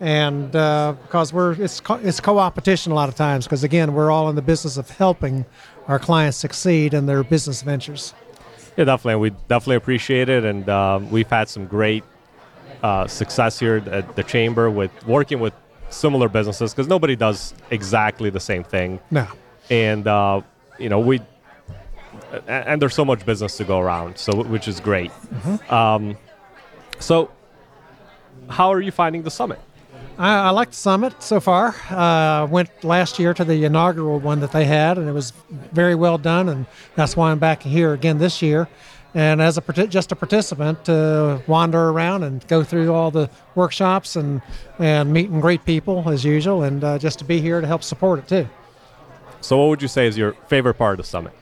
And 0.00 0.56
uh, 0.56 0.94
because 1.02 1.30
we're 1.34 1.52
it's 1.62 1.78
co- 1.78 2.00
it's 2.02 2.20
co-opetition 2.20 2.92
a 2.92 2.94
lot 2.94 3.10
of 3.10 3.16
times, 3.16 3.44
because 3.44 3.64
again, 3.64 3.92
we're 3.92 4.10
all 4.10 4.30
in 4.30 4.34
the 4.34 4.40
business 4.40 4.78
of 4.78 4.88
helping 4.88 5.44
our 5.88 5.98
clients 5.98 6.38
succeed 6.38 6.94
in 6.94 7.04
their 7.04 7.22
business 7.22 7.60
ventures. 7.60 8.14
Yeah, 8.76 8.84
definitely. 8.84 9.30
We 9.30 9.30
definitely 9.48 9.76
appreciate 9.76 10.28
it, 10.28 10.44
and 10.44 10.68
um, 10.68 11.10
we've 11.10 11.28
had 11.28 11.48
some 11.48 11.66
great 11.66 12.04
uh, 12.82 13.06
success 13.06 13.58
here 13.58 13.82
at 13.90 14.16
the 14.16 14.22
chamber 14.22 14.70
with 14.70 14.90
working 15.06 15.40
with 15.40 15.54
similar 15.90 16.28
businesses 16.28 16.72
because 16.72 16.88
nobody 16.88 17.14
does 17.14 17.54
exactly 17.70 18.30
the 18.30 18.40
same 18.40 18.64
thing. 18.64 18.98
No. 19.10 19.26
And 19.70 20.06
uh, 20.06 20.40
you 20.78 20.88
know 20.88 21.00
we, 21.00 21.20
and 22.46 22.80
there's 22.80 22.94
so 22.94 23.04
much 23.04 23.24
business 23.26 23.56
to 23.58 23.64
go 23.64 23.78
around, 23.78 24.18
so 24.18 24.42
which 24.42 24.68
is 24.68 24.80
great. 24.80 25.10
Mm-hmm. 25.10 25.74
Um, 25.74 26.16
so, 26.98 27.30
how 28.48 28.72
are 28.72 28.80
you 28.80 28.90
finding 28.90 29.22
the 29.22 29.30
summit? 29.30 29.60
I, 30.22 30.34
I 30.46 30.50
like 30.50 30.70
the 30.70 30.76
summit 30.76 31.20
so 31.20 31.40
far. 31.40 31.74
Uh, 31.90 32.46
went 32.46 32.84
last 32.84 33.18
year 33.18 33.34
to 33.34 33.44
the 33.44 33.64
inaugural 33.64 34.20
one 34.20 34.38
that 34.38 34.52
they 34.52 34.64
had, 34.64 34.96
and 34.96 35.08
it 35.08 35.12
was 35.12 35.32
very 35.50 35.96
well 35.96 36.16
done, 36.16 36.48
and 36.48 36.66
that's 36.94 37.16
why 37.16 37.32
I'm 37.32 37.40
back 37.40 37.60
here 37.60 37.92
again 37.92 38.18
this 38.18 38.40
year. 38.40 38.68
And 39.14 39.42
as 39.42 39.58
a 39.58 39.86
just 39.88 40.12
a 40.12 40.16
participant, 40.16 40.84
to 40.84 41.42
wander 41.48 41.88
around 41.90 42.22
and 42.22 42.46
go 42.46 42.62
through 42.62 42.94
all 42.94 43.10
the 43.10 43.28
workshops 43.56 44.14
and 44.14 44.40
and 44.78 45.12
meeting 45.12 45.40
great 45.40 45.64
people 45.64 46.08
as 46.08 46.24
usual, 46.24 46.62
and 46.62 46.84
uh, 46.84 46.98
just 46.98 47.18
to 47.18 47.24
be 47.24 47.40
here 47.40 47.60
to 47.60 47.66
help 47.66 47.82
support 47.82 48.20
it 48.20 48.28
too. 48.28 48.48
So, 49.40 49.58
what 49.58 49.70
would 49.70 49.82
you 49.82 49.88
say 49.88 50.06
is 50.06 50.16
your 50.16 50.34
favorite 50.46 50.74
part 50.74 50.92
of 50.92 51.04
the 51.04 51.10
summit? 51.10 51.32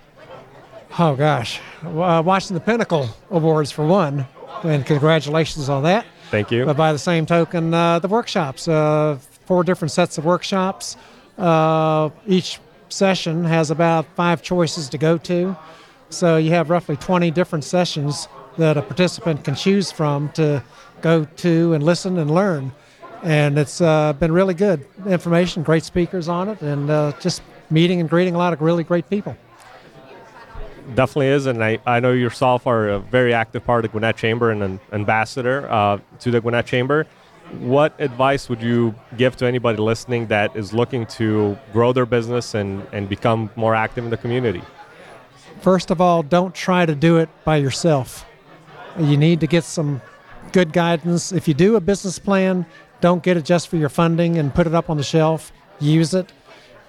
Oh 0.98 1.14
gosh, 1.14 1.60
uh, 1.84 2.22
watching 2.24 2.54
the 2.54 2.60
Pinnacle 2.60 3.10
Awards 3.30 3.70
for 3.70 3.86
one, 3.86 4.26
and 4.64 4.86
congratulations 4.86 5.68
on 5.68 5.82
that. 5.82 6.06
Thank 6.30 6.52
you. 6.52 6.64
But 6.64 6.76
by 6.76 6.92
the 6.92 6.98
same 6.98 7.26
token, 7.26 7.74
uh, 7.74 7.98
the 7.98 8.08
workshops, 8.08 8.68
uh, 8.68 9.18
four 9.46 9.64
different 9.64 9.90
sets 9.90 10.16
of 10.16 10.24
workshops. 10.24 10.96
Uh, 11.36 12.10
each 12.26 12.60
session 12.88 13.44
has 13.44 13.70
about 13.70 14.06
five 14.14 14.40
choices 14.40 14.88
to 14.90 14.98
go 14.98 15.18
to. 15.18 15.56
So 16.08 16.36
you 16.36 16.50
have 16.50 16.70
roughly 16.70 16.96
20 16.96 17.30
different 17.32 17.64
sessions 17.64 18.28
that 18.58 18.76
a 18.76 18.82
participant 18.82 19.44
can 19.44 19.54
choose 19.54 19.90
from 19.90 20.28
to 20.32 20.62
go 21.00 21.24
to 21.24 21.72
and 21.72 21.82
listen 21.82 22.18
and 22.18 22.30
learn. 22.30 22.72
And 23.22 23.58
it's 23.58 23.80
uh, 23.80 24.12
been 24.12 24.32
really 24.32 24.54
good 24.54 24.86
information, 25.06 25.62
great 25.62 25.82
speakers 25.82 26.28
on 26.28 26.48
it, 26.48 26.62
and 26.62 26.90
uh, 26.90 27.12
just 27.20 27.42
meeting 27.70 28.00
and 28.00 28.08
greeting 28.08 28.34
a 28.34 28.38
lot 28.38 28.52
of 28.52 28.60
really 28.60 28.84
great 28.84 29.10
people 29.10 29.36
definitely 30.94 31.28
is, 31.28 31.46
and 31.46 31.62
I, 31.62 31.78
I 31.86 32.00
know 32.00 32.12
yourself 32.12 32.66
are 32.66 32.88
a 32.88 32.98
very 32.98 33.32
active 33.34 33.64
part 33.64 33.84
of 33.84 33.90
the 33.90 33.92
Gwinnett 33.92 34.16
Chamber 34.16 34.50
and 34.50 34.62
an 34.62 34.80
ambassador 34.92 35.70
uh, 35.70 35.98
to 36.20 36.30
the 36.30 36.40
Gwinnett 36.40 36.66
Chamber. 36.66 37.06
What 37.58 37.94
advice 37.98 38.48
would 38.48 38.62
you 38.62 38.94
give 39.16 39.36
to 39.36 39.46
anybody 39.46 39.78
listening 39.78 40.26
that 40.28 40.54
is 40.54 40.72
looking 40.72 41.06
to 41.06 41.58
grow 41.72 41.92
their 41.92 42.06
business 42.06 42.54
and, 42.54 42.86
and 42.92 43.08
become 43.08 43.50
more 43.56 43.74
active 43.74 44.04
in 44.04 44.10
the 44.10 44.16
community? 44.16 44.62
First 45.60 45.90
of 45.90 46.00
all, 46.00 46.22
don't 46.22 46.54
try 46.54 46.86
to 46.86 46.94
do 46.94 47.18
it 47.18 47.28
by 47.44 47.56
yourself. 47.56 48.24
You 48.98 49.16
need 49.16 49.40
to 49.40 49.46
get 49.46 49.64
some 49.64 50.00
good 50.52 50.72
guidance. 50.72 51.32
If 51.32 51.48
you 51.48 51.54
do 51.54 51.76
a 51.76 51.80
business 51.80 52.18
plan, 52.18 52.66
don't 53.00 53.22
get 53.22 53.36
it 53.36 53.44
just 53.44 53.68
for 53.68 53.76
your 53.76 53.88
funding 53.88 54.38
and 54.38 54.54
put 54.54 54.66
it 54.66 54.74
up 54.74 54.88
on 54.88 54.96
the 54.96 55.02
shelf. 55.02 55.52
Use 55.80 56.14
it. 56.14 56.32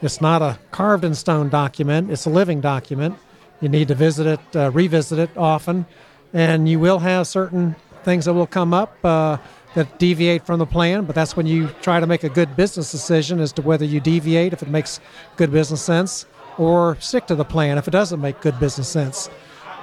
It's 0.02 0.22
not 0.22 0.42
a 0.42 0.58
carved 0.72 1.06
in 1.06 1.14
stone 1.14 1.50
document, 1.50 2.12
it's 2.12 2.26
a 2.26 2.30
living 2.30 2.60
document. 2.60 3.18
You 3.62 3.70
need 3.70 3.88
to 3.90 3.96
visit 3.96 4.28
it, 4.28 4.56
uh, 4.56 4.72
revisit 4.72 5.20
it 5.20 5.38
often, 5.38 5.86
and 6.34 6.68
you 6.68 6.80
will 6.80 7.00
have 7.00 7.28
certain 7.28 7.76
things 8.04 8.26
that 8.26 8.34
will 8.34 8.48
come 8.48 8.74
up 8.74 8.94
uh, 9.06 9.38
that 9.76 10.00
deviate 10.00 10.46
from 10.46 10.60
the 10.60 10.66
plan. 10.66 11.06
But 11.06 11.16
that's 11.16 11.38
when 11.38 11.46
you 11.46 11.70
try 11.82 12.00
to 12.00 12.08
make 12.08 12.24
a 12.24 12.30
good 12.30 12.56
business 12.56 12.92
decision 12.92 13.40
as 13.40 13.54
to 13.54 13.62
whether 13.62 13.86
you 13.86 14.00
deviate 14.00 14.52
if 14.52 14.64
it 14.64 14.70
makes 14.70 15.00
good 15.36 15.52
business 15.52 15.82
sense, 15.82 16.26
or 16.58 16.98
stick 17.00 17.28
to 17.28 17.36
the 17.36 17.46
plan 17.46 17.78
if 17.78 17.88
it 17.88 17.92
doesn't 17.92 18.20
make 18.20 18.42
good 18.42 18.60
business 18.60 18.90
sense, 18.90 19.30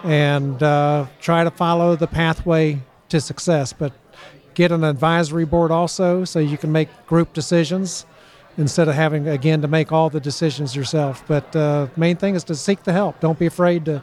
and 0.02 0.61
uh, 0.62 1.06
try 1.20 1.44
to 1.44 1.50
follow 1.50 1.94
the 1.94 2.08
pathway 2.08 2.80
to 3.08 3.20
success. 3.20 3.73
But 3.73 3.92
get 4.54 4.73
an 4.73 4.82
advisory 4.82 5.44
board 5.44 5.70
also 5.70 6.25
so 6.25 6.40
you 6.40 6.58
can 6.58 6.73
make 6.73 6.88
group 7.06 7.32
decisions 7.32 8.04
instead 8.58 8.88
of 8.88 8.94
having 8.94 9.28
again 9.28 9.62
to 9.62 9.68
make 9.68 9.92
all 9.92 10.10
the 10.10 10.20
decisions 10.20 10.76
yourself. 10.76 11.24
But 11.26 11.54
uh, 11.56 11.86
main 11.96 12.16
thing 12.16 12.34
is 12.34 12.44
to 12.44 12.54
seek 12.54 12.82
the 12.82 12.92
help. 12.92 13.20
Don't 13.20 13.38
be 13.38 13.46
afraid 13.46 13.84
to 13.86 14.02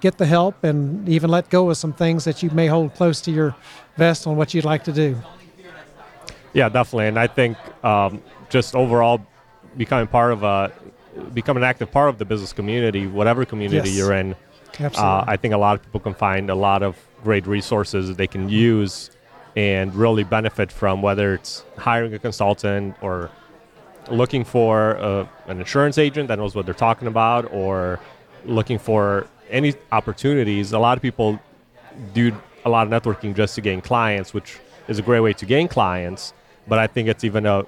get 0.00 0.18
the 0.18 0.26
help 0.26 0.62
and 0.64 1.08
even 1.08 1.28
let 1.30 1.50
go 1.50 1.68
of 1.70 1.76
some 1.76 1.92
things 1.92 2.24
that 2.24 2.42
you 2.42 2.50
may 2.50 2.68
hold 2.68 2.94
close 2.94 3.20
to 3.22 3.30
your 3.30 3.54
vest 3.96 4.26
on 4.26 4.36
what 4.36 4.54
you'd 4.54 4.64
like 4.64 4.84
to 4.84 4.92
do. 4.92 5.16
Yeah, 6.52 6.68
definitely. 6.68 7.08
And 7.08 7.18
I 7.18 7.26
think 7.26 7.58
um, 7.84 8.22
just 8.48 8.74
overall 8.74 9.26
becoming 9.76 10.06
part 10.06 10.32
of 10.32 10.42
a 10.42 10.72
become 11.34 11.56
an 11.56 11.64
active 11.64 11.90
part 11.90 12.08
of 12.08 12.18
the 12.18 12.24
business 12.24 12.52
community, 12.52 13.06
whatever 13.06 13.44
community 13.44 13.90
yes. 13.90 13.98
you're 13.98 14.12
in. 14.12 14.34
Uh, 14.78 15.24
I 15.26 15.36
think 15.36 15.54
a 15.54 15.58
lot 15.58 15.76
of 15.76 15.82
people 15.82 16.00
can 16.00 16.14
find 16.14 16.50
a 16.50 16.54
lot 16.54 16.82
of 16.82 16.96
great 17.24 17.46
resources 17.46 18.08
that 18.08 18.18
they 18.18 18.26
can 18.26 18.48
use 18.50 19.10
and 19.56 19.94
really 19.94 20.22
benefit 20.22 20.70
from, 20.70 21.00
whether 21.00 21.32
it's 21.32 21.64
hiring 21.78 22.12
a 22.12 22.18
consultant 22.18 22.94
or 23.00 23.30
looking 24.10 24.44
for 24.44 24.96
uh, 24.96 25.26
an 25.46 25.58
insurance 25.58 25.98
agent 25.98 26.28
that 26.28 26.38
knows 26.38 26.54
what 26.54 26.64
they're 26.66 26.74
talking 26.74 27.08
about 27.08 27.50
or 27.52 28.00
looking 28.44 28.78
for 28.78 29.26
any 29.50 29.74
opportunities, 29.92 30.72
a 30.72 30.78
lot 30.78 30.96
of 30.96 31.02
people 31.02 31.38
do 32.14 32.34
a 32.64 32.70
lot 32.70 32.90
of 32.90 33.02
networking 33.02 33.34
just 33.34 33.54
to 33.54 33.60
gain 33.60 33.80
clients, 33.80 34.34
which 34.34 34.58
is 34.88 34.98
a 34.98 35.02
great 35.02 35.20
way 35.20 35.32
to 35.32 35.46
gain 35.46 35.68
clients. 35.68 36.32
But 36.68 36.78
I 36.78 36.86
think 36.86 37.08
it's 37.08 37.24
even 37.24 37.46
a 37.46 37.64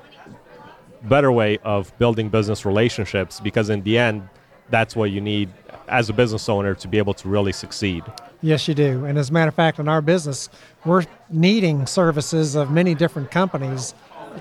better 1.05 1.31
way 1.31 1.59
of 1.59 1.97
building 1.99 2.29
business 2.29 2.65
relationships 2.65 3.41
because 3.41 3.71
in 3.71 3.83
the 3.83 3.99
end, 3.99 4.29
that's 4.71 4.97
what 4.97 5.11
you 5.11 5.21
need 5.21 5.49
as 5.87 6.09
a 6.09 6.13
business 6.13 6.49
owner 6.49 6.75
to 6.75 6.89
be 6.89 6.99
able 6.99 7.15
to 7.15 7.29
really 7.29 7.53
succeed. 7.53 8.03
Yes, 8.43 8.69
you 8.69 8.75
do. 8.75 9.05
And 9.05 9.19
as 9.19 9.31
a 9.31 9.33
matter 9.33 9.49
of 9.49 9.55
fact, 9.55 9.79
in 9.79 9.89
our 9.89 10.03
business, 10.03 10.49
we're 10.85 11.05
needing 11.31 11.87
services 11.87 12.55
of 12.55 12.71
many 12.71 12.95
different 12.95 13.31
companies 13.31 13.95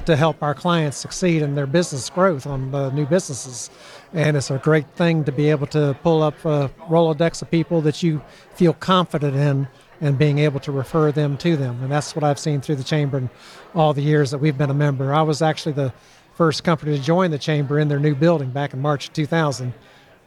to 0.05 0.15
help 0.15 0.41
our 0.41 0.53
clients 0.53 0.97
succeed 0.97 1.41
in 1.41 1.55
their 1.55 1.67
business 1.67 2.09
growth 2.09 2.47
on 2.47 2.71
the 2.71 2.89
new 2.91 3.05
businesses. 3.05 3.69
And 4.13 4.37
it's 4.37 4.49
a 4.49 4.57
great 4.57 4.89
thing 4.91 5.23
to 5.25 5.31
be 5.31 5.49
able 5.49 5.67
to 5.67 5.97
pull 6.01 6.23
up 6.23 6.33
a 6.45 6.69
Rolodex 6.89 7.41
of 7.41 7.51
people 7.51 7.81
that 7.81 8.01
you 8.01 8.21
feel 8.53 8.73
confident 8.73 9.35
in 9.35 9.67
and 9.99 10.17
being 10.17 10.39
able 10.39 10.59
to 10.61 10.71
refer 10.71 11.11
them 11.11 11.37
to 11.37 11.57
them. 11.57 11.81
And 11.81 11.91
that's 11.91 12.15
what 12.15 12.23
I've 12.23 12.39
seen 12.39 12.61
through 12.61 12.75
the 12.75 12.83
chamber 12.83 13.17
in 13.17 13.29
all 13.73 13.93
the 13.93 14.01
years 14.01 14.31
that 14.31 14.37
we've 14.37 14.57
been 14.57 14.69
a 14.69 14.75
member. 14.75 15.13
I 15.13 15.23
was 15.23 15.41
actually 15.41 15.73
the 15.73 15.93
first 16.35 16.63
company 16.63 16.95
to 16.95 17.03
join 17.03 17.31
the 17.31 17.39
chamber 17.39 17.79
in 17.79 17.87
their 17.87 17.99
new 17.99 18.13
building 18.15 18.51
back 18.51 18.73
in 18.73 18.81
March 18.81 19.07
of 19.07 19.13
2000. 19.13 19.73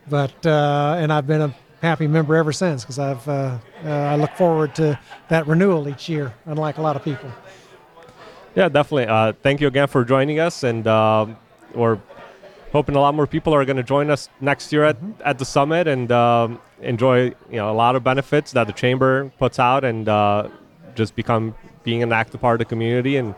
But 0.08 0.44
uh, 0.44 0.96
and 0.98 1.12
I've 1.12 1.26
been 1.26 1.40
a 1.40 1.54
happy 1.82 2.06
member 2.06 2.34
ever 2.36 2.52
since 2.52 2.82
because 2.82 2.98
I've 2.98 3.26
uh, 3.28 3.58
uh, 3.84 3.88
I 3.88 4.16
look 4.16 4.32
forward 4.32 4.74
to 4.76 4.98
that 5.28 5.46
renewal 5.46 5.88
each 5.88 6.08
year, 6.08 6.34
unlike 6.46 6.78
a 6.78 6.82
lot 6.82 6.96
of 6.96 7.04
people. 7.04 7.30
Yeah, 8.54 8.68
definitely. 8.68 9.06
Uh, 9.06 9.32
thank 9.42 9.60
you 9.60 9.68
again 9.68 9.88
for 9.88 10.04
joining 10.04 10.40
us, 10.40 10.62
and 10.64 10.86
um, 10.86 11.36
we're 11.74 11.98
hoping 12.72 12.96
a 12.96 13.00
lot 13.00 13.14
more 13.14 13.26
people 13.26 13.54
are 13.54 13.64
going 13.64 13.76
to 13.76 13.82
join 13.82 14.10
us 14.10 14.28
next 14.40 14.72
year 14.72 14.84
at, 14.84 14.96
mm-hmm. 14.96 15.12
at 15.24 15.38
the 15.38 15.44
summit 15.44 15.86
and 15.86 16.10
um, 16.12 16.60
enjoy 16.80 17.24
you 17.24 17.36
know 17.52 17.70
a 17.70 17.74
lot 17.74 17.96
of 17.96 18.04
benefits 18.04 18.52
that 18.52 18.66
the 18.66 18.72
chamber 18.72 19.30
puts 19.38 19.58
out, 19.58 19.84
and 19.84 20.08
uh, 20.08 20.48
just 20.94 21.14
become 21.14 21.54
being 21.84 22.02
an 22.02 22.12
active 22.12 22.40
part 22.40 22.60
of 22.60 22.66
the 22.66 22.68
community. 22.68 23.16
And 23.16 23.34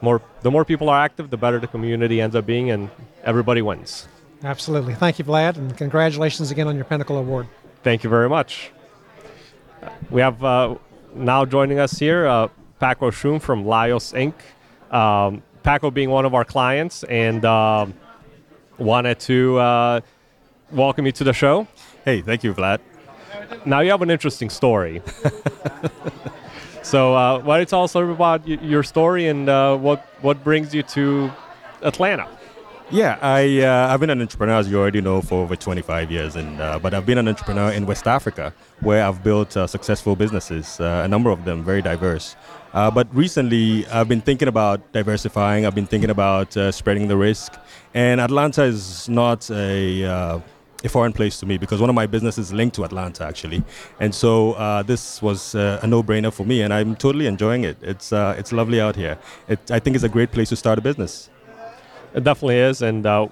more, 0.00 0.20
the 0.42 0.50
more 0.50 0.64
people 0.64 0.88
are 0.88 1.00
active, 1.00 1.30
the 1.30 1.36
better 1.36 1.58
the 1.58 1.68
community 1.68 2.20
ends 2.20 2.34
up 2.34 2.46
being, 2.46 2.70
and 2.70 2.90
everybody 3.24 3.62
wins. 3.62 4.08
Absolutely. 4.42 4.94
Thank 4.94 5.18
you, 5.18 5.24
Vlad, 5.24 5.56
and 5.56 5.76
congratulations 5.76 6.50
again 6.50 6.68
on 6.68 6.76
your 6.76 6.84
Pinnacle 6.84 7.16
Award. 7.16 7.46
Thank 7.82 8.04
you 8.04 8.10
very 8.10 8.28
much. 8.28 8.72
We 10.10 10.20
have 10.20 10.42
uh, 10.42 10.74
now 11.14 11.44
joining 11.44 11.78
us 11.78 11.98
here 11.98 12.26
uh, 12.26 12.48
Paco 12.80 13.10
Shum 13.10 13.38
from 13.38 13.64
Laios 13.64 14.12
Inc 14.12 14.34
um, 14.90 15.42
Paco 15.62 15.90
being 15.90 16.10
one 16.10 16.24
of 16.24 16.34
our 16.34 16.44
clients 16.44 17.02
and 17.04 17.44
um, 17.44 17.94
wanted 18.78 19.18
to 19.20 19.58
uh, 19.58 20.00
welcome 20.70 21.06
you 21.06 21.12
to 21.12 21.24
the 21.24 21.32
show. 21.32 21.66
Hey, 22.04 22.20
thank 22.22 22.44
you, 22.44 22.54
Vlad. 22.54 22.78
Now 23.64 23.80
you 23.80 23.90
have 23.90 24.02
an 24.02 24.10
interesting 24.10 24.50
story. 24.50 25.02
so 26.82 27.14
uh, 27.14 27.40
why 27.40 27.56
don't 27.56 27.62
you 27.62 27.66
tell 27.66 27.84
us 27.84 27.94
a 27.94 27.98
little 27.98 28.14
bit 28.14 28.16
about 28.16 28.48
your 28.62 28.82
story 28.82 29.26
and 29.26 29.48
uh, 29.48 29.76
what 29.76 30.06
what 30.20 30.42
brings 30.44 30.74
you 30.74 30.82
to 30.84 31.30
Atlanta? 31.82 32.28
Yeah, 32.90 33.18
I 33.20 33.62
uh, 33.62 33.92
I've 33.92 33.98
been 33.98 34.10
an 34.10 34.20
entrepreneur, 34.20 34.54
as 34.54 34.70
you 34.70 34.78
already 34.78 35.00
know, 35.00 35.20
for 35.20 35.42
over 35.42 35.56
25 35.56 36.12
years, 36.12 36.36
and 36.36 36.60
uh, 36.60 36.78
but 36.78 36.94
I've 36.94 37.04
been 37.04 37.18
an 37.18 37.26
entrepreneur 37.26 37.72
in 37.72 37.84
West 37.84 38.06
Africa, 38.06 38.54
where 38.80 39.04
I've 39.04 39.24
built 39.24 39.56
uh, 39.56 39.66
successful 39.66 40.14
businesses, 40.14 40.78
uh, 40.78 41.02
a 41.04 41.08
number 41.08 41.30
of 41.30 41.44
them 41.44 41.64
very 41.64 41.82
diverse. 41.82 42.36
Uh, 42.72 42.90
but 42.90 43.06
recently, 43.14 43.86
I've 43.86 44.08
been 44.08 44.20
thinking 44.20 44.48
about 44.48 44.92
diversifying. 44.92 45.64
I've 45.66 45.74
been 45.74 45.86
thinking 45.86 46.10
about 46.10 46.56
uh, 46.56 46.70
spreading 46.72 47.08
the 47.08 47.16
risk, 47.16 47.54
and 47.94 48.20
Atlanta 48.20 48.62
is 48.64 49.08
not 49.08 49.50
a 49.50 50.42
a 50.84 50.88
foreign 50.88 51.12
place 51.12 51.38
to 51.40 51.46
me 51.46 51.58
because 51.58 51.80
one 51.80 51.90
of 51.90 51.96
my 51.96 52.06
businesses 52.06 52.48
is 52.48 52.52
linked 52.52 52.76
to 52.76 52.84
Atlanta 52.84 53.24
actually, 53.24 53.62
and 54.00 54.14
so 54.14 54.52
uh, 54.52 54.82
this 54.82 55.22
was 55.22 55.54
uh, 55.54 55.80
a 55.82 55.86
no-brainer 55.86 56.32
for 56.32 56.44
me, 56.44 56.62
and 56.62 56.72
I'm 56.72 56.94
totally 56.96 57.26
enjoying 57.26 57.64
it. 57.64 57.76
It's 57.82 58.12
uh, 58.12 58.36
it's 58.38 58.52
lovely 58.52 58.80
out 58.80 58.96
here. 58.96 59.18
It, 59.48 59.70
I 59.70 59.78
think 59.78 59.96
it's 59.96 60.04
a 60.04 60.08
great 60.08 60.32
place 60.32 60.48
to 60.50 60.56
start 60.56 60.78
a 60.78 60.82
business. 60.82 61.30
It 62.14 62.24
definitely 62.24 62.58
is, 62.58 62.82
and 62.82 63.06
uh, 63.06 63.28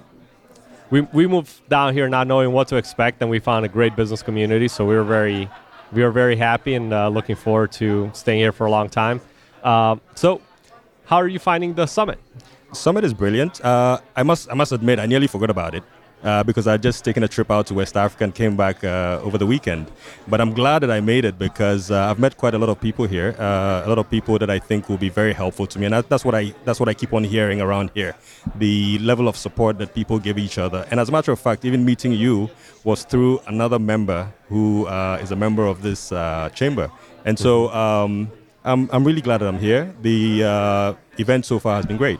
we 0.89 1.01
we 1.01 1.27
moved 1.27 1.67
down 1.69 1.93
here 1.93 2.07
not 2.09 2.27
knowing 2.27 2.51
what 2.51 2.67
to 2.69 2.75
expect, 2.77 3.21
and 3.21 3.29
we 3.29 3.39
found 3.39 3.65
a 3.65 3.69
great 3.69 3.95
business 3.95 4.21
community. 4.23 4.67
So 4.67 4.85
we 4.85 4.95
were 4.95 5.03
very 5.03 5.49
we 5.91 6.03
are 6.03 6.11
very 6.11 6.35
happy 6.35 6.73
and 6.75 6.93
uh, 6.93 7.09
looking 7.09 7.35
forward 7.35 7.71
to 7.73 8.09
staying 8.13 8.39
here 8.39 8.51
for 8.51 8.65
a 8.65 8.71
long 8.71 8.89
time. 8.89 9.21
Uh, 9.63 9.97
so, 10.15 10.41
how 11.05 11.17
are 11.17 11.27
you 11.27 11.39
finding 11.39 11.73
the 11.73 11.85
summit? 11.85 12.19
Summit 12.73 13.03
is 13.03 13.13
brilliant. 13.13 13.63
Uh, 13.63 13.99
I 14.15 14.23
must 14.23 14.51
I 14.51 14.53
must 14.53 14.71
admit 14.71 14.99
I 14.99 15.05
nearly 15.05 15.27
forgot 15.27 15.49
about 15.49 15.75
it 15.75 15.83
uh, 16.23 16.43
because 16.43 16.67
I'd 16.67 16.81
just 16.81 17.05
taken 17.05 17.23
a 17.23 17.27
trip 17.27 17.51
out 17.51 17.67
to 17.67 17.73
West 17.73 17.95
Africa 17.95 18.23
and 18.23 18.33
came 18.33 18.55
back 18.57 18.83
uh, 18.83 19.19
over 19.23 19.37
the 19.37 19.45
weekend. 19.45 19.91
But 20.27 20.41
I'm 20.41 20.53
glad 20.53 20.79
that 20.79 20.91
I 20.91 20.99
made 20.99 21.25
it 21.25 21.37
because 21.37 21.91
uh, 21.91 22.09
I've 22.09 22.19
met 22.19 22.37
quite 22.37 22.53
a 22.53 22.57
lot 22.57 22.69
of 22.69 22.79
people 22.79 23.05
here, 23.05 23.35
uh, 23.39 23.83
a 23.85 23.89
lot 23.89 23.97
of 23.97 24.09
people 24.09 24.37
that 24.39 24.49
I 24.49 24.59
think 24.59 24.89
will 24.89 24.97
be 24.97 25.09
very 25.09 25.33
helpful 25.33 25.67
to 25.67 25.79
me, 25.79 25.85
and 25.85 25.93
that, 25.93 26.09
that's 26.09 26.25
what 26.25 26.35
I 26.35 26.53
that's 26.63 26.79
what 26.79 26.89
I 26.89 26.93
keep 26.93 27.13
on 27.13 27.23
hearing 27.23 27.61
around 27.61 27.91
here, 27.93 28.15
the 28.55 28.97
level 28.99 29.27
of 29.27 29.37
support 29.37 29.77
that 29.77 29.93
people 29.93 30.19
give 30.19 30.37
each 30.37 30.57
other. 30.57 30.85
And 30.91 30.99
as 30.99 31.09
a 31.09 31.11
matter 31.11 31.31
of 31.31 31.39
fact, 31.39 31.65
even 31.65 31.85
meeting 31.85 32.11
you 32.11 32.49
was 32.83 33.03
through 33.03 33.39
another 33.47 33.79
member 33.79 34.31
who 34.49 34.87
uh, 34.87 35.19
is 35.21 35.31
a 35.31 35.35
member 35.35 35.65
of 35.65 35.81
this 35.81 36.11
uh, 36.11 36.49
chamber, 36.53 36.91
and 37.25 37.37
so. 37.37 37.69
Um, 37.71 38.31
I'm, 38.67 38.89
I'm 38.91 39.03
really 39.03 39.21
glad 39.21 39.41
that 39.41 39.47
I'm 39.47 39.59
here. 39.59 39.93
The 40.01 40.95
event 41.19 41.45
so 41.45 41.59
far 41.59 41.75
has 41.75 41.85
been 41.85 41.97
great. 41.97 42.19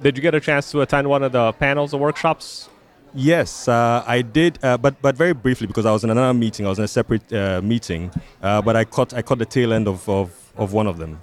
Did 0.00 0.16
you 0.16 0.22
get 0.22 0.32
a 0.32 0.38
chance 0.38 0.70
to 0.70 0.80
attend 0.80 1.08
one 1.08 1.24
of 1.24 1.32
the 1.32 1.52
panels 1.54 1.92
or 1.92 1.98
workshops 1.98 2.68
Yes, 3.14 3.68
uh, 3.68 4.02
I 4.06 4.22
did, 4.22 4.58
uh, 4.62 4.78
but 4.78 5.00
but 5.02 5.16
very 5.16 5.34
briefly 5.34 5.66
because 5.66 5.84
I 5.84 5.92
was 5.92 6.02
in 6.02 6.10
another 6.10 6.32
meeting. 6.32 6.64
I 6.64 6.70
was 6.70 6.78
in 6.78 6.84
a 6.84 6.88
separate 6.88 7.30
uh, 7.32 7.60
meeting, 7.62 8.10
uh, 8.42 8.62
but 8.62 8.74
I 8.74 8.84
caught 8.84 9.12
I 9.12 9.20
caught 9.20 9.38
the 9.38 9.46
tail 9.46 9.72
end 9.72 9.86
of, 9.86 10.08
of, 10.08 10.32
of 10.56 10.72
one 10.72 10.86
of 10.86 10.96
them. 10.96 11.20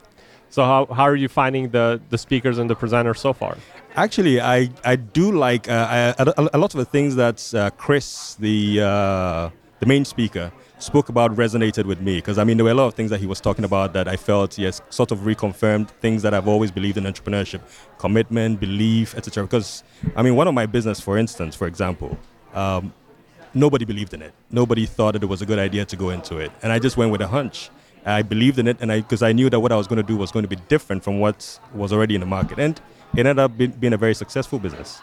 So 0.51 0.63
how, 0.63 0.87
how 0.87 1.03
are 1.03 1.15
you 1.15 1.27
finding 1.27 1.69
the, 1.69 2.01
the 2.09 2.17
speakers 2.17 2.57
and 2.57 2.67
the 2.67 2.75
presenters 2.75 3.17
so 3.17 3.33
far? 3.33 3.55
Actually, 3.95 4.41
I, 4.41 4.69
I 4.83 4.95
do 4.95 5.31
like 5.31 5.69
uh, 5.69 6.15
I, 6.17 6.23
a, 6.23 6.49
a, 6.53 6.57
lot 6.57 6.73
of 6.73 6.79
the 6.79 6.85
things 6.85 7.15
that 7.17 7.53
uh, 7.53 7.69
Chris, 7.77 8.35
the 8.35 8.77
the 9.79 9.85
main 9.85 10.05
speaker, 10.05 10.51
spoke 10.79 11.09
about 11.09 11.35
resonated 11.35 11.85
with 11.85 11.99
me 11.99 12.15
because 12.15 12.37
I 12.37 12.43
mean 12.43 12.57
there 12.57 12.63
were 12.63 12.71
a 12.71 12.75
lot 12.75 12.87
of 12.87 12.93
things 12.93 13.09
that 13.11 13.19
he 13.19 13.27
was 13.27 13.41
talking 13.41 13.65
about 13.65 13.93
that 13.93 14.07
I 14.07 14.15
felt 14.15 14.57
yes 14.57 14.81
sort 14.89 15.11
of 15.11 15.19
reconfirmed 15.19 15.89
things 15.89 16.21
that 16.23 16.33
I've 16.33 16.47
always 16.47 16.71
believed 16.71 16.97
in 16.97 17.03
entrepreneurship, 17.03 17.61
commitment, 17.97 18.59
belief, 18.59 19.15
etc. 19.15 19.43
Because 19.43 19.83
I 20.15 20.23
mean 20.23 20.35
one 20.35 20.47
of 20.47 20.53
my 20.53 20.65
business, 20.65 20.99
for 20.99 21.17
instance, 21.17 21.55
for 21.55 21.67
example, 21.67 22.17
um, 22.53 22.93
nobody 23.53 23.85
believed 23.85 24.13
in 24.13 24.21
it. 24.21 24.33
Nobody 24.49 24.85
thought 24.85 25.13
that 25.13 25.23
it 25.23 25.27
was 25.27 25.41
a 25.41 25.45
good 25.45 25.59
idea 25.59 25.85
to 25.85 25.95
go 25.95 26.09
into 26.09 26.37
it, 26.37 26.51
and 26.61 26.71
I 26.71 26.79
just 26.79 26.97
went 26.97 27.11
with 27.11 27.21
a 27.21 27.27
hunch. 27.27 27.69
I 28.05 28.21
believed 28.21 28.57
in 28.57 28.67
it, 28.67 28.77
and 28.79 28.91
I 28.91 29.01
because 29.01 29.21
I 29.21 29.33
knew 29.33 29.49
that 29.49 29.59
what 29.59 29.71
I 29.71 29.75
was 29.75 29.87
going 29.87 29.97
to 29.97 30.07
do 30.07 30.15
was 30.15 30.31
going 30.31 30.43
to 30.43 30.49
be 30.49 30.61
different 30.67 31.03
from 31.03 31.19
what 31.19 31.59
was 31.73 31.91
already 31.91 32.15
in 32.15 32.21
the 32.21 32.27
market, 32.27 32.57
and 32.57 32.79
it 33.15 33.25
ended 33.25 33.39
up 33.39 33.57
being 33.57 33.93
a 33.93 33.97
very 33.97 34.13
successful 34.15 34.59
business. 34.59 35.01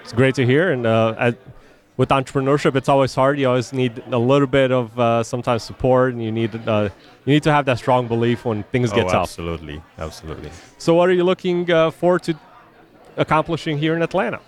It's 0.00 0.12
great 0.12 0.34
to 0.34 0.44
hear, 0.44 0.70
and 0.70 0.86
uh, 0.86 1.32
with 1.96 2.08
entrepreneurship, 2.08 2.74
it's 2.74 2.88
always 2.88 3.14
hard. 3.14 3.38
You 3.38 3.48
always 3.48 3.72
need 3.72 4.02
a 4.10 4.18
little 4.18 4.46
bit 4.46 4.72
of 4.72 4.98
uh, 4.98 5.22
sometimes 5.22 5.62
support, 5.62 6.12
and 6.12 6.22
you 6.22 6.32
need 6.32 6.54
uh, 6.66 6.88
you 7.24 7.32
need 7.32 7.42
to 7.44 7.52
have 7.52 7.64
that 7.66 7.78
strong 7.78 8.08
belief 8.08 8.44
when 8.44 8.62
things 8.64 8.92
oh, 8.92 8.96
get 8.96 9.08
tough. 9.08 9.22
Absolutely, 9.22 9.82
absolutely. 9.98 10.50
So, 10.78 10.94
what 10.94 11.08
are 11.08 11.12
you 11.12 11.24
looking 11.24 11.70
uh, 11.70 11.90
forward 11.90 12.22
to 12.24 12.38
accomplishing 13.16 13.78
here 13.78 13.94
in 13.94 14.02
Atlanta? 14.02 14.40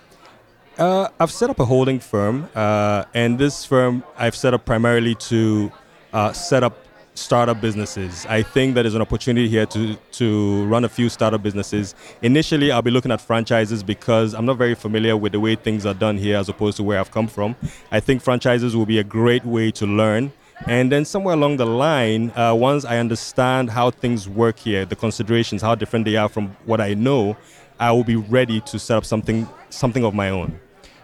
Uh, 0.77 1.09
I've 1.19 1.31
set 1.31 1.49
up 1.49 1.59
a 1.59 1.65
holding 1.65 1.99
firm, 1.99 2.49
uh, 2.53 3.05
and 3.13 3.39
this 3.39 3.65
firm 3.65 4.03
I've 4.17 4.35
set 4.35 4.53
up 4.53 4.65
primarily 4.65 5.15
to 5.15 5.71
uh, 6.13 6.33
set 6.33 6.63
up 6.63 6.77
startup 7.17 7.59
businesses. 7.59 8.25
I 8.27 8.43
think 8.43 8.75
that 8.75 8.85
is 8.85 8.93
an 8.93 9.01
opportunity 9.01 9.49
here 9.49 9.65
to, 9.67 9.95
to 9.95 10.65
run 10.65 10.85
a 10.85 10.89
few 10.89 11.09
startup 11.09 11.41
businesses. 11.41 11.95
Initially, 12.21 12.71
I'll 12.71 12.81
be 12.81 12.91
looking 12.91 13.11
at 13.11 13.19
franchises 13.19 13.83
because 13.83 14.33
I'm 14.35 14.45
not 14.45 14.57
very 14.57 14.75
familiar 14.75 15.17
with 15.17 15.31
the 15.31 15.39
way 15.39 15.55
things 15.55 15.85
are 15.85 15.95
done 15.95 16.17
here 16.17 16.37
as 16.37 16.47
opposed 16.47 16.77
to 16.77 16.83
where 16.83 16.99
I've 16.99 17.11
come 17.11 17.27
from. 17.27 17.55
I 17.91 17.99
think 17.99 18.21
franchises 18.21 18.75
will 18.75 18.85
be 18.85 18.99
a 18.99 19.03
great 19.03 19.43
way 19.45 19.71
to 19.71 19.87
learn. 19.87 20.31
And 20.67 20.91
then 20.91 21.05
somewhere 21.05 21.35
along 21.35 21.57
the 21.57 21.65
line, 21.65 22.31
uh, 22.31 22.53
once 22.53 22.85
I 22.85 22.97
understand 22.97 23.71
how 23.71 23.91
things 23.91 24.29
work 24.29 24.59
here, 24.59 24.85
the 24.85 24.95
considerations, 24.95 25.61
how 25.61 25.75
different 25.75 26.05
they 26.05 26.15
are 26.15 26.29
from 26.29 26.55
what 26.65 26.81
I 26.81 26.93
know, 26.93 27.37
I 27.79 27.91
will 27.91 28.03
be 28.03 28.15
ready 28.15 28.61
to 28.61 28.79
set 28.79 28.97
up 28.97 29.05
something 29.05 29.47
something 29.69 30.03
of 30.03 30.13
my 30.13 30.29
own. 30.29 30.59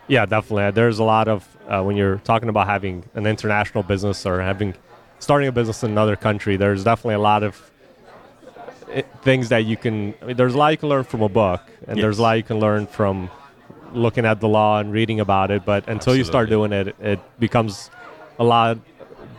Yeah, 0.07 0.25
definitely. 0.25 0.71
There's 0.71 0.99
a 0.99 1.03
lot 1.03 1.27
of 1.27 1.47
uh, 1.67 1.83
when 1.83 1.95
you're 1.95 2.17
talking 2.17 2.49
about 2.49 2.67
having 2.67 3.03
an 3.13 3.27
international 3.27 3.83
business 3.83 4.25
or 4.25 4.41
having 4.41 4.73
starting 5.23 5.47
a 5.47 5.51
business 5.51 5.83
in 5.83 5.91
another 5.91 6.15
country, 6.15 6.57
there's 6.57 6.83
definitely 6.83 7.15
a 7.15 7.19
lot 7.19 7.43
of 7.43 7.71
it, 8.89 9.05
eh, 9.05 9.17
things 9.21 9.49
that 9.49 9.65
you 9.65 9.77
can. 9.77 10.13
I 10.21 10.25
mean, 10.25 10.37
there's 10.37 10.53
a 10.53 10.57
lot 10.57 10.71
you 10.71 10.77
can 10.77 10.89
learn 10.89 11.03
from 11.03 11.21
a 11.21 11.29
book, 11.29 11.61
and 11.87 11.97
yes. 11.97 12.03
there's 12.03 12.19
a 12.19 12.21
lot 12.21 12.33
you 12.33 12.43
can 12.43 12.59
learn 12.59 12.85
from 12.87 13.31
looking 13.93 14.25
at 14.25 14.39
the 14.39 14.47
law 14.47 14.79
and 14.79 14.91
reading 14.91 15.19
about 15.19 15.51
it. 15.51 15.65
But 15.65 15.83
until 15.83 15.95
Absolutely. 15.95 16.19
you 16.19 16.23
start 16.25 16.49
doing 16.49 16.73
it, 16.73 16.95
it 16.99 17.19
becomes 17.39 17.89
a 18.37 18.43
lot 18.43 18.77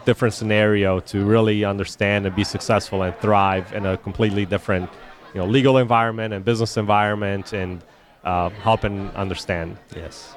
different 0.04 0.34
scenario 0.34 1.00
to 1.00 1.24
really 1.24 1.64
understand 1.64 2.26
and 2.26 2.34
be 2.36 2.44
successful 2.44 3.02
and 3.02 3.16
thrive 3.18 3.72
in 3.72 3.86
a 3.86 3.96
completely 3.96 4.44
different, 4.44 4.90
you 5.32 5.40
know, 5.40 5.46
legal 5.46 5.78
environment 5.78 6.34
and 6.34 6.44
business 6.44 6.76
environment 6.76 7.52
and 7.52 7.82
uh, 8.24 8.48
helping 8.50 9.08
understand. 9.10 9.76
Yes. 9.94 10.34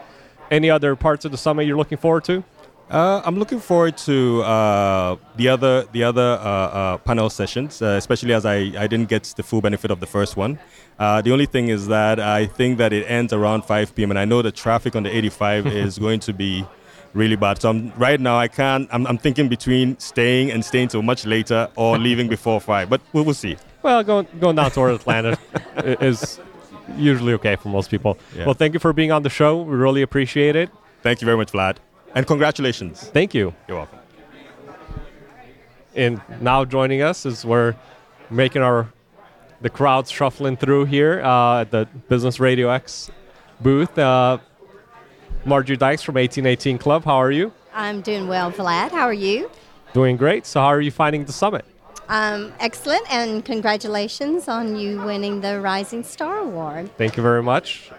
Any 0.50 0.70
other 0.70 0.96
parts 0.96 1.26
of 1.26 1.32
the 1.32 1.38
summit 1.38 1.68
you're 1.68 1.78
looking 1.78 1.98
forward 1.98 2.24
to? 2.26 2.44
Uh, 2.90 3.22
I'm 3.26 3.38
looking 3.38 3.60
forward 3.60 3.98
to 4.00 4.42
uh, 4.44 5.18
the 5.36 5.50
other 5.50 5.86
the 5.92 6.04
other 6.04 6.40
uh, 6.42 6.48
uh 6.48 6.98
panel 7.00 7.30
sessions, 7.30 7.82
uh, 7.82 7.98
especially 7.98 8.34
as 8.34 8.46
I, 8.46 8.56
I 8.78 8.88
didn't 8.88 9.10
get 9.10 9.24
the 9.36 9.44
full 9.44 9.62
benefit 9.62 9.92
of 9.92 10.00
the 10.00 10.08
first 10.08 10.38
one. 10.38 10.58
Uh, 10.98 11.22
the 11.22 11.32
only 11.34 11.46
thing 11.46 11.68
is 11.68 11.88
that 11.88 12.20
I 12.20 12.46
think 12.46 12.78
that 12.78 12.94
it 12.94 13.04
ends 13.04 13.34
around 13.34 13.66
5 13.66 13.94
p.m. 13.94 14.12
and 14.12 14.18
I 14.18 14.26
know 14.26 14.42
the 14.42 14.52
traffic 14.52 14.96
on 14.96 15.04
the 15.04 15.16
85 15.16 15.68
is 15.84 16.00
going 16.00 16.22
to 16.22 16.34
be 16.34 16.66
really 17.14 17.36
bad. 17.36 17.62
So 17.62 17.70
I'm, 17.70 17.92
right 17.98 18.20
now 18.20 18.38
I 18.38 18.48
can't. 18.48 18.88
I'm, 18.92 19.06
I'm, 19.06 19.18
thinking 19.18 19.50
between 19.50 20.00
staying 20.00 20.52
and 20.52 20.64
staying 20.64 20.88
till 20.88 21.02
much 21.02 21.26
later 21.26 21.70
or 21.76 21.98
leaving 22.08 22.30
before 22.30 22.62
five. 22.62 22.90
But 22.90 23.02
we'll, 23.12 23.26
we'll 23.26 23.34
see. 23.34 23.58
Well, 23.84 24.02
going 24.04 24.28
going 24.40 24.56
down 24.56 24.72
toward 24.72 24.94
Atlanta 24.94 25.38
is 26.02 26.40
usually 26.96 27.34
okay 27.34 27.58
for 27.58 27.68
most 27.68 27.92
people. 27.92 28.18
Yeah. 28.36 28.46
Well, 28.46 28.54
thank 28.54 28.74
you 28.74 28.80
for 28.80 28.94
being 28.94 29.12
on 29.12 29.24
the 29.24 29.30
show. 29.30 29.62
We 29.62 29.76
really 29.76 30.02
appreciate 30.02 30.56
it. 30.56 30.70
Thank 31.04 31.22
you 31.22 31.26
very 31.26 31.38
much, 31.38 31.52
Vlad. 31.52 31.78
And 32.18 32.26
congratulations. 32.26 33.00
Thank 33.14 33.36
you. 33.36 33.54
You're 33.68 33.78
welcome. 33.78 34.00
And 35.96 36.20
now 36.42 36.66
joining 36.66 37.04
us 37.04 37.28
is 37.28 37.46
we're 37.46 37.76
making 38.32 38.64
our 38.64 38.92
the 39.62 39.70
crowds 39.70 40.10
shuffling 40.10 40.58
through 40.58 40.86
here 40.86 41.22
uh, 41.22 41.62
at 41.62 41.70
the 41.70 41.88
Business 42.10 42.40
Radio 42.40 42.70
X 42.70 43.12
booth. 43.62 43.96
Uh, 44.00 44.40
Marjorie 45.46 45.78
Dykes 45.78 46.02
from 46.02 46.16
1818 46.16 46.80
Club. 46.80 47.06
How 47.06 47.18
are 47.18 47.30
you? 47.30 47.54
I'm 47.76 48.02
doing 48.02 48.28
well, 48.28 48.52
Vlad. 48.52 48.90
How 48.90 49.04
are 49.04 49.14
you? 49.14 49.52
Doing 49.94 50.18
great. 50.18 50.48
So, 50.48 50.60
how 50.60 50.68
are 50.70 50.82
you 50.82 50.90
finding 50.90 51.24
the 51.24 51.32
summit? 51.32 51.66
Um, 52.10 52.52
excellent, 52.60 53.04
and 53.14 53.46
congratulations 53.46 54.48
on 54.48 54.76
you 54.76 55.04
winning 55.04 55.42
the 55.42 55.62
Rising 55.62 56.04
Star 56.04 56.40
Award. 56.40 56.90
Thank 56.98 57.16
you 57.16 57.22
very 57.22 57.44
much. 57.44 57.92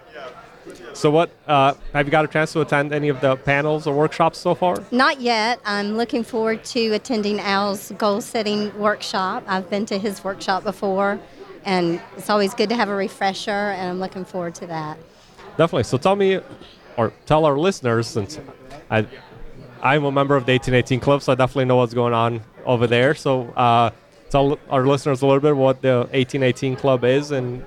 So, 0.94 1.10
what 1.10 1.30
uh, 1.46 1.74
have 1.92 2.06
you 2.06 2.10
got 2.10 2.24
a 2.24 2.28
chance 2.28 2.52
to 2.54 2.60
attend 2.60 2.92
any 2.92 3.08
of 3.08 3.20
the 3.20 3.36
panels 3.36 3.86
or 3.86 3.94
workshops 3.94 4.38
so 4.38 4.54
far? 4.54 4.82
Not 4.90 5.20
yet. 5.20 5.60
I'm 5.64 5.96
looking 5.96 6.24
forward 6.24 6.64
to 6.64 6.90
attending 6.90 7.38
Al's 7.40 7.92
goal 7.92 8.20
setting 8.20 8.76
workshop. 8.78 9.44
I've 9.46 9.70
been 9.70 9.86
to 9.86 9.98
his 9.98 10.24
workshop 10.24 10.64
before, 10.64 11.20
and 11.64 12.00
it's 12.16 12.28
always 12.28 12.52
good 12.52 12.68
to 12.70 12.74
have 12.74 12.88
a 12.88 12.94
refresher, 12.94 13.50
and 13.50 13.90
I'm 13.90 14.00
looking 14.00 14.24
forward 14.24 14.56
to 14.56 14.66
that. 14.66 14.98
Definitely. 15.56 15.84
So, 15.84 15.98
tell 15.98 16.16
me, 16.16 16.40
or 16.96 17.12
tell 17.26 17.44
our 17.44 17.56
listeners, 17.56 18.08
since 18.08 18.40
I, 18.90 19.06
I'm 19.82 20.04
a 20.04 20.10
member 20.10 20.34
of 20.34 20.46
the 20.46 20.52
1818 20.52 21.00
Club, 21.00 21.22
so 21.22 21.32
I 21.32 21.36
definitely 21.36 21.66
know 21.66 21.76
what's 21.76 21.94
going 21.94 22.14
on 22.14 22.40
over 22.64 22.86
there. 22.88 23.14
So, 23.14 23.50
uh, 23.50 23.90
tell 24.30 24.58
our 24.68 24.86
listeners 24.86 25.22
a 25.22 25.26
little 25.26 25.40
bit 25.40 25.56
what 25.56 25.80
the 25.80 26.08
1818 26.10 26.76
Club 26.76 27.04
is 27.04 27.30
and 27.30 27.64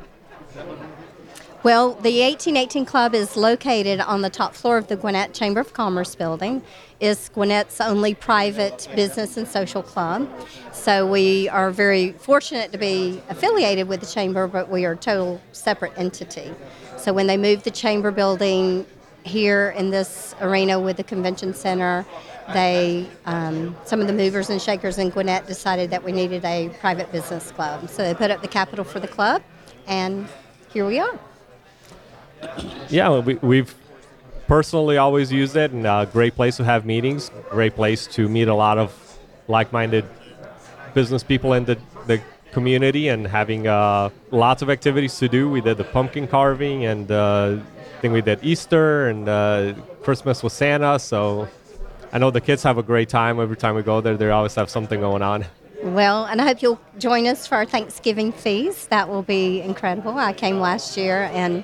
well, 1.63 1.89
the 1.89 2.21
1818 2.21 2.85
Club 2.85 3.13
is 3.13 3.37
located 3.37 3.99
on 3.99 4.21
the 4.21 4.31
top 4.31 4.55
floor 4.55 4.79
of 4.79 4.87
the 4.87 4.95
Gwinnett 4.95 5.33
Chamber 5.35 5.59
of 5.59 5.73
Commerce 5.73 6.15
building. 6.15 6.63
It's 6.99 7.29
Gwinnett's 7.29 7.79
only 7.79 8.15
private 8.15 8.87
business 8.95 9.37
and 9.37 9.47
social 9.47 9.83
club. 9.83 10.27
So 10.71 11.05
we 11.05 11.49
are 11.49 11.69
very 11.69 12.13
fortunate 12.13 12.71
to 12.71 12.79
be 12.79 13.21
affiliated 13.29 13.87
with 13.87 13.99
the 13.99 14.07
chamber, 14.07 14.47
but 14.47 14.69
we 14.69 14.85
are 14.85 14.93
a 14.93 14.97
total 14.97 15.39
separate 15.51 15.93
entity. 15.97 16.51
So 16.97 17.13
when 17.13 17.27
they 17.27 17.37
moved 17.37 17.63
the 17.63 17.71
chamber 17.71 18.09
building 18.09 18.87
here 19.23 19.69
in 19.77 19.91
this 19.91 20.33
arena 20.41 20.79
with 20.79 20.97
the 20.97 21.03
convention 21.03 21.53
center, 21.53 22.07
they 22.53 23.07
um, 23.25 23.75
some 23.85 24.01
of 24.01 24.07
the 24.07 24.13
movers 24.13 24.49
and 24.49 24.59
shakers 24.59 24.97
in 24.97 25.11
Gwinnett 25.11 25.45
decided 25.45 25.91
that 25.91 26.03
we 26.03 26.11
needed 26.11 26.43
a 26.43 26.69
private 26.79 27.11
business 27.11 27.51
club. 27.51 27.87
So 27.87 28.03
they 28.03 28.15
put 28.15 28.31
up 28.31 28.41
the 28.41 28.47
capital 28.47 28.83
for 28.83 28.99
the 28.99 29.07
club, 29.07 29.43
and 29.85 30.27
here 30.73 30.87
we 30.87 30.97
are. 30.97 31.19
Yeah, 32.89 33.19
we, 33.19 33.35
we've 33.35 33.73
personally 34.47 34.97
always 34.97 35.31
used 35.31 35.55
it, 35.55 35.71
and 35.71 35.85
a 35.85 36.09
great 36.11 36.35
place 36.35 36.57
to 36.57 36.63
have 36.63 36.85
meetings. 36.85 37.31
Great 37.49 37.75
place 37.75 38.07
to 38.07 38.27
meet 38.27 38.47
a 38.47 38.53
lot 38.53 38.77
of 38.77 39.17
like-minded 39.47 40.05
business 40.93 41.23
people 41.23 41.53
in 41.53 41.65
the, 41.65 41.77
the 42.07 42.21
community, 42.51 43.07
and 43.07 43.25
having 43.25 43.67
uh, 43.67 44.09
lots 44.29 44.61
of 44.61 44.69
activities 44.69 45.17
to 45.19 45.29
do. 45.29 45.49
We 45.49 45.61
did 45.61 45.77
the 45.77 45.85
pumpkin 45.85 46.27
carving, 46.27 46.85
and 46.85 47.09
uh, 47.09 47.57
I 47.57 48.01
think 48.01 48.13
we 48.13 48.21
did 48.21 48.39
Easter 48.43 49.07
and 49.07 49.29
uh, 49.29 49.73
Christmas 50.03 50.43
with 50.43 50.53
Santa. 50.53 50.99
So 50.99 51.47
I 52.11 52.17
know 52.17 52.29
the 52.29 52.41
kids 52.41 52.63
have 52.63 52.77
a 52.77 52.83
great 52.83 53.07
time 53.07 53.39
every 53.39 53.55
time 53.55 53.75
we 53.75 53.83
go 53.83 54.01
there. 54.01 54.17
They 54.17 54.29
always 54.31 54.55
have 54.55 54.69
something 54.69 54.99
going 54.99 55.21
on. 55.21 55.45
Well, 55.81 56.25
and 56.25 56.41
I 56.41 56.45
hope 56.45 56.61
you'll 56.61 56.81
join 56.99 57.25
us 57.25 57.47
for 57.47 57.55
our 57.55 57.65
Thanksgiving 57.65 58.31
feast. 58.31 58.89
That 58.89 59.09
will 59.09 59.23
be 59.23 59.61
incredible. 59.61 60.17
I 60.17 60.33
came 60.33 60.59
last 60.59 60.97
year 60.97 61.29
and 61.33 61.63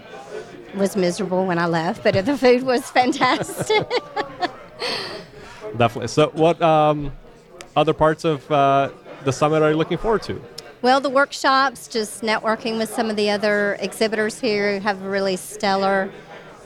was 0.78 0.96
miserable 0.96 1.46
when 1.46 1.60
I 1.60 1.66
left, 1.66 2.04
but 2.04 2.14
the 2.26 2.38
food 2.38 2.64
was 2.64 2.90
fantastic. 2.90 3.90
Definitely. 5.78 6.08
So, 6.08 6.30
what 6.30 6.62
um, 6.62 7.12
other 7.76 7.94
parts 7.94 8.24
of 8.26 8.50
uh, 8.52 8.90
the 9.24 9.32
summit 9.32 9.62
are 9.62 9.72
you 9.72 9.78
looking 9.78 9.98
forward 9.98 10.24
to? 10.24 10.42
well, 10.82 11.02
the 11.02 11.10
workshops, 11.10 11.88
just 11.88 12.22
networking 12.22 12.78
with 12.78 12.90
some 12.90 13.10
of 13.10 13.16
the 13.16 13.30
other 13.30 13.78
exhibitors 13.80 14.40
here 14.40 14.76
who 14.76 14.80
have 14.80 15.02
a 15.02 15.10
really 15.10 15.36
stellar 15.36 16.12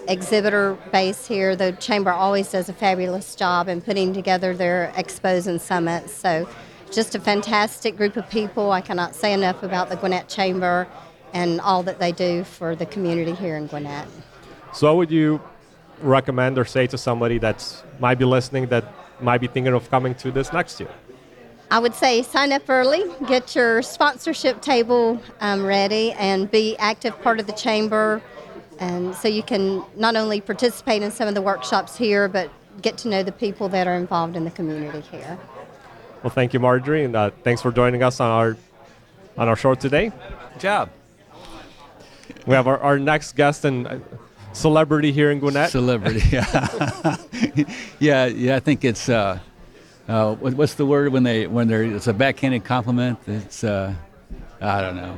exhibitor 0.07 0.77
base 0.91 1.27
here. 1.27 1.55
The 1.55 1.71
chamber 1.73 2.11
always 2.11 2.51
does 2.51 2.67
a 2.67 2.73
fabulous 2.73 3.35
job 3.35 3.69
in 3.69 3.81
putting 3.81 4.13
together 4.13 4.53
their 4.55 4.91
expos 4.95 5.47
and 5.47 5.61
summits. 5.61 6.13
So, 6.13 6.47
just 6.91 7.15
a 7.15 7.19
fantastic 7.19 7.95
group 7.95 8.17
of 8.17 8.29
people. 8.29 8.71
I 8.71 8.81
cannot 8.81 9.15
say 9.15 9.31
enough 9.31 9.63
about 9.63 9.89
the 9.89 9.95
Gwinnett 9.95 10.27
Chamber 10.27 10.87
and 11.33 11.61
all 11.61 11.83
that 11.83 11.99
they 11.99 12.11
do 12.11 12.43
for 12.43 12.75
the 12.75 12.85
community 12.85 13.33
here 13.33 13.55
in 13.55 13.67
Gwinnett. 13.67 14.07
So, 14.73 14.87
what 14.87 14.97
would 14.97 15.11
you 15.11 15.41
recommend 16.01 16.57
or 16.57 16.65
say 16.65 16.87
to 16.87 16.97
somebody 16.97 17.37
that 17.39 17.83
might 17.99 18.15
be 18.15 18.25
listening 18.25 18.67
that 18.67 18.85
might 19.21 19.39
be 19.39 19.47
thinking 19.47 19.73
of 19.73 19.89
coming 19.89 20.15
to 20.15 20.31
this 20.31 20.51
next 20.53 20.79
year? 20.79 20.89
I 21.69 21.79
would 21.79 21.95
say 21.95 22.21
sign 22.21 22.51
up 22.51 22.69
early, 22.69 23.03
get 23.27 23.55
your 23.55 23.81
sponsorship 23.81 24.61
table 24.61 25.21
um, 25.39 25.65
ready, 25.65 26.11
and 26.13 26.51
be 26.51 26.75
active 26.77 27.19
part 27.21 27.39
of 27.39 27.47
the 27.47 27.53
chamber. 27.53 28.21
And 28.79 29.15
so 29.15 29.27
you 29.27 29.43
can 29.43 29.83
not 29.95 30.15
only 30.15 30.41
participate 30.41 31.01
in 31.01 31.11
some 31.11 31.27
of 31.29 31.35
the 31.35 31.41
workshops 31.41 31.95
here, 31.95 32.27
but 32.27 32.49
get 32.81 32.97
to 32.99 33.07
know 33.07 33.23
the 33.23 33.31
people 33.31 33.69
that 33.69 33.87
are 33.87 33.95
involved 33.95 34.35
in 34.35 34.43
the 34.43 34.51
community 34.51 35.01
here. 35.01 35.37
Well, 36.23 36.31
thank 36.31 36.53
you, 36.53 36.59
Marjorie, 36.59 37.05
and 37.05 37.15
uh, 37.15 37.31
thanks 37.43 37.61
for 37.61 37.71
joining 37.71 38.03
us 38.03 38.19
on 38.19 38.29
our 38.29 38.57
on 39.37 39.47
our 39.47 39.55
show 39.55 39.73
today. 39.75 40.11
Good 40.53 40.59
job. 40.59 40.89
We 42.47 42.55
have 42.55 42.67
our, 42.67 42.79
our 42.79 42.97
next 42.99 43.35
guest 43.35 43.65
and 43.65 43.87
uh, 43.87 43.97
celebrity 44.53 45.11
here 45.11 45.31
in 45.31 45.39
Gwinnett. 45.39 45.69
Celebrity. 45.71 46.21
Yeah. 46.31 47.15
yeah. 47.99 48.25
Yeah. 48.25 48.55
I 48.55 48.59
think 48.59 48.83
it's 48.83 49.09
uh, 49.09 49.39
uh, 50.07 50.35
what, 50.35 50.53
what's 50.55 50.73
the 50.75 50.85
word 50.85 51.11
when 51.13 51.23
they 51.23 51.47
when 51.47 51.67
they're 51.67 51.83
it's 51.83 52.07
a 52.07 52.13
backhanded 52.13 52.63
compliment. 52.65 53.19
It's 53.27 53.63
uh, 53.63 53.93
I 54.59 54.81
don't 54.81 54.95
know. 54.95 55.17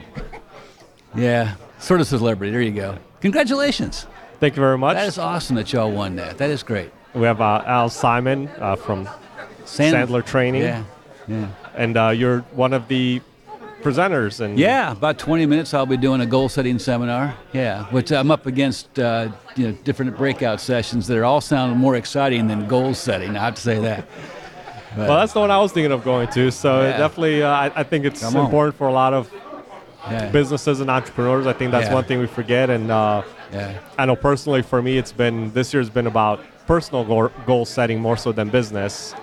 Yeah, 1.16 1.56
sort 1.80 2.02
of 2.02 2.08
celebrity. 2.08 2.52
There 2.52 2.62
you 2.62 2.72
go. 2.72 2.98
Congratulations. 3.22 4.08
Thank 4.40 4.56
you 4.56 4.62
very 4.62 4.78
much. 4.78 4.96
That 4.96 5.08
is 5.08 5.18
awesome 5.18 5.56
that 5.56 5.72
y'all 5.72 5.92
won 5.92 6.16
that. 6.18 6.38
That 6.38 6.50
is 6.50 6.64
great. 6.64 6.92
we 7.14 7.22
have 7.24 7.40
uh, 7.40 7.64
Al 7.66 7.90
Simon 7.90 8.50
uh, 8.60 8.76
from 8.76 9.08
Sand- 9.66 9.96
Sandler 10.10 10.26
Training, 10.26 10.64
Yeah. 10.64 10.84
Yeah. 11.28 11.48
and 11.76 11.96
uh, 11.96 12.10
you're 12.10 12.40
one 12.52 12.74
of 12.74 12.88
the 12.90 13.22
presenters. 13.84 14.40
And 14.40 14.58
Yeah, 14.58 14.92
about 14.92 15.18
20 15.20 15.46
minutes. 15.46 15.74
I'll 15.74 15.86
be 15.86 15.98
doing 15.98 16.22
a 16.22 16.26
goal 16.26 16.50
setting 16.50 16.80
seminar. 16.80 17.36
Yeah, 17.52 17.84
which 17.86 18.12
I'm 18.12 18.32
up 18.32 18.46
against, 18.46 18.98
uh, 19.00 19.30
you 19.56 19.68
know, 19.68 19.78
different 19.84 20.18
breakout 20.18 20.60
sessions 20.62 21.08
that 21.08 21.18
are 21.18 21.26
all 21.26 21.42
sound 21.42 21.78
more 21.78 21.96
exciting 21.96 22.48
than 22.48 22.68
goal 22.68 22.94
setting. 22.94 23.36
I 23.38 23.46
have 23.46 23.56
to 23.56 23.62
say 23.62 23.80
that. 23.80 24.06
But, 24.96 25.10
Well, 25.10 25.18
that's 25.20 25.34
the 25.34 25.40
one 25.40 25.52
I 25.52 25.60
was 25.60 25.72
thinking 25.72 25.92
of 25.92 26.04
going 26.04 26.28
to. 26.30 26.52
So 26.52 26.82
Yeah. 26.84 26.98
definitely, 26.98 27.44
uh, 27.44 27.50
I, 27.50 27.72
I 27.76 27.84
think 27.84 28.06
it's 28.06 28.22
important 28.24 28.76
for 28.78 28.88
a 28.88 28.94
lot 28.94 29.14
of 29.14 29.32
yeah, 30.10 30.30
businesses 30.32 30.82
and 30.82 30.90
entrepreneurs. 30.90 31.48
I 31.48 31.54
think 31.54 31.72
that's 31.72 31.88
Yeah. 31.88 31.94
one 31.94 32.04
thing 32.04 32.20
we 32.20 32.28
forget. 32.28 32.70
And 32.70 32.92
uh, 32.92 33.24
yeah, 33.52 33.80
I 33.98 34.06
know 34.06 34.16
personally 34.16 34.62
for 34.62 34.82
me, 34.82 34.98
it's 34.98 35.12
been 35.14 35.52
this 35.54 35.74
year's 35.74 35.90
been 35.90 36.08
about 36.08 36.42
personal 36.68 37.04
goal, 37.04 37.30
goal 37.46 37.66
setting 37.66 38.00
more 38.00 38.18
so 38.18 38.32
than 38.32 38.50
business, 38.50 39.14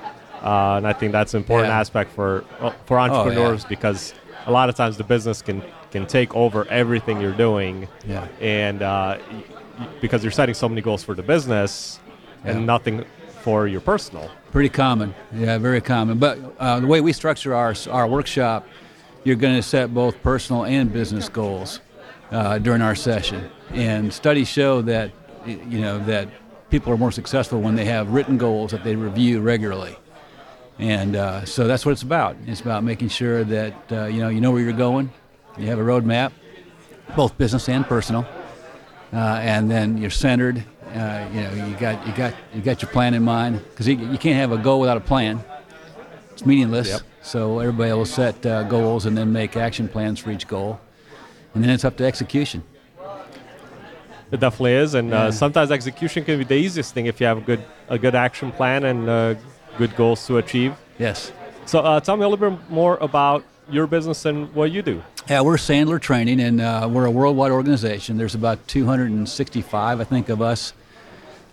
uh, 0.43 0.75
and 0.77 0.87
I 0.87 0.93
think 0.93 1.13
that's 1.13 1.35
an 1.35 1.39
important. 1.41 1.71
Oh, 1.71 1.75
aspect 1.75 2.13
for 2.13 2.45
uh, 2.61 2.71
for 2.87 2.99
entrepreneurs 2.99 3.65
because 3.65 4.15
a 4.47 4.51
lot 4.51 4.69
of 4.69 4.75
times 4.75 4.97
the 4.97 5.05
business 5.05 5.43
can 5.43 5.63
can 5.91 6.07
take 6.07 6.35
over 6.37 6.67
everything 6.69 7.21
you're 7.21 7.33
doing, 7.37 7.89
Yeah. 8.07 8.29
and 8.41 8.81
uh, 8.83 9.19
y- 9.33 9.87
because 10.01 10.23
you're 10.23 10.31
setting 10.31 10.55
so 10.55 10.69
many 10.69 10.81
goals 10.83 11.03
for 11.03 11.15
the 11.15 11.23
business 11.23 11.99
Yeah. 12.45 12.53
and 12.53 12.67
nothing 12.67 13.05
for 13.43 13.67
your 13.67 13.81
personal. 13.81 14.31
pretty 14.53 14.69
common. 14.69 15.15
Yeah, 15.35 15.59
very 15.59 15.81
common. 15.81 16.19
But 16.19 16.39
uh, 16.59 16.81
the 16.81 16.87
way 16.87 17.01
we 17.01 17.13
structure 17.13 17.55
our 17.55 17.75
our 17.91 18.07
workshop, 18.07 18.67
you're 19.25 19.37
going 19.37 19.57
to 19.57 19.63
set 19.63 19.93
both 19.95 20.21
personal 20.23 20.65
and 20.65 20.93
business 20.93 21.29
goals 21.29 21.81
uh, 22.33 22.59
during 22.59 22.83
our 22.83 22.95
session. 22.95 23.51
And 23.73 24.13
studies 24.13 24.49
show 24.49 24.83
that 24.83 25.11
you 25.47 25.81
know 25.81 25.99
that 26.07 26.29
people 26.71 26.93
are 26.93 26.97
more 26.97 27.13
successful 27.13 27.61
when 27.61 27.75
they 27.77 27.85
have 27.87 28.11
written 28.11 28.39
goals 28.39 28.71
that 28.73 28.83
they 28.85 28.95
review 28.97 29.41
regularly. 29.41 29.97
And 30.81 31.15
uh, 31.15 31.45
so 31.45 31.67
that's 31.67 31.85
what 31.85 31.93
it's 31.93 32.03
about. 32.03 32.37
It's 32.47 32.63
about 32.63 32.83
making 32.85 33.11
sure 33.11 33.45
that 33.45 33.93
uh, 33.93 34.05
you 34.07 34.21
know 34.21 34.31
you 34.31 34.41
know 34.41 34.51
where 34.51 34.63
you're 34.63 34.73
going. 34.73 35.13
You 35.59 35.67
have 35.67 35.79
a 35.79 35.83
roadmap, 35.83 36.33
both 37.15 37.37
business 37.37 37.69
and 37.69 37.85
personal, 37.85 38.27
uh, 39.13 39.17
and 39.43 39.71
then 39.71 39.99
you're 39.99 40.09
centered. 40.11 40.65
Uh, 40.95 41.29
you 41.35 41.41
know 41.43 41.53
you 41.67 41.75
got 41.77 42.07
you 42.07 42.15
got 42.15 42.35
you 42.55 42.63
got 42.63 42.81
your 42.81 42.91
plan 42.91 43.13
in 43.13 43.23
mind 43.23 43.61
because 43.71 43.87
you, 43.87 43.97
you 43.97 44.17
can't 44.17 44.37
have 44.37 44.53
a 44.53 44.59
goal 44.59 44.81
without 44.81 44.97
a 44.97 45.01
plan. 45.01 45.45
It's 46.33 46.47
meaningless. 46.47 46.89
Yep. 46.89 47.01
So 47.21 47.59
everybody 47.59 47.93
will 47.93 48.07
set 48.07 48.45
uh, 48.47 48.63
goals 48.63 49.05
and 49.05 49.17
then 49.19 49.31
make 49.33 49.59
action 49.59 49.87
plans 49.87 50.19
for 50.19 50.31
each 50.31 50.49
goal, 50.49 50.81
and 51.55 51.63
then 51.63 51.69
it's 51.71 51.85
up 51.85 51.99
to 51.99 52.05
execution. 52.05 52.63
It 54.33 54.41
definitely 54.41 54.75
is, 54.75 54.95
and 54.95 55.11
Yeah. 55.11 55.25
uh, 55.25 55.31
sometimes 55.31 55.71
execution 55.71 56.25
can 56.25 56.39
be 56.39 56.45
the 56.45 56.55
easiest 56.55 56.95
thing 56.95 57.05
if 57.07 57.21
you 57.21 57.27
have 57.27 57.37
a 57.37 57.43
good 57.43 57.63
a 57.91 57.99
good 57.99 58.15
action 58.15 58.51
plan 58.51 58.85
and 58.85 59.09
uh, 59.09 59.35
good 59.81 59.97
goals 59.97 60.27
to 60.27 60.37
achieve. 60.37 60.75
Yes. 60.99 61.33
So 61.65 61.79
uh, 61.79 62.01
tell 62.01 62.15
me 62.19 62.25
a 62.25 62.29
little 62.29 62.51
bit 62.51 62.71
more 62.71 62.99
about 63.01 63.43
your 63.71 63.87
business 63.87 64.27
and 64.27 64.53
what 64.55 64.71
you 64.71 64.83
do. 64.83 65.03
Yeah, 65.27 65.41
we're 65.41 65.57
Sandler 65.57 65.99
Training, 65.99 66.39
and 66.39 66.61
uh, 66.61 66.87
we're 66.93 67.07
a 67.07 67.11
worldwide 67.11 67.51
organization. 67.51 68.19
There's 68.19 68.35
about 68.35 68.69
265, 68.69 70.01
I 70.01 70.05
think, 70.05 70.29
of 70.29 70.43
us, 70.43 70.75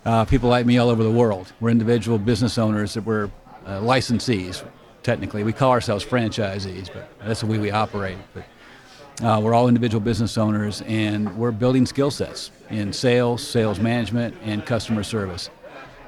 uh, 0.04 0.26
people 0.26 0.50
like 0.50 0.66
me 0.66 0.78
all 0.78 0.90
over 0.90 1.04
the 1.04 1.12
world. 1.12 1.54
We're 1.62 1.70
individual 1.70 2.18
business 2.18 2.58
owners 2.58 2.96
that 2.96 3.06
we're 3.06 3.30
uh, 3.66 3.80
licensees, 3.80 4.62
technically. 5.04 5.46
We 5.46 5.54
call 5.54 5.72
ourselves 5.72 6.04
franchisees, 6.04 6.92
but 6.94 7.10
that's 7.24 7.40
the 7.40 7.46
way 7.46 7.60
we 7.60 7.72
operate. 7.72 8.18
But 8.34 9.26
uh, 9.26 9.40
we're 9.40 9.54
all 9.54 9.70
individual 9.70 10.02
business 10.02 10.38
owners, 10.38 10.82
and 10.82 11.34
we're 11.38 11.52
building 11.52 11.86
skill 11.86 12.12
sets 12.12 12.52
in 12.70 12.92
sales, 12.92 13.48
sales 13.48 13.80
management, 13.80 14.36
and 14.44 14.66
customer 14.66 15.04
service. 15.04 15.50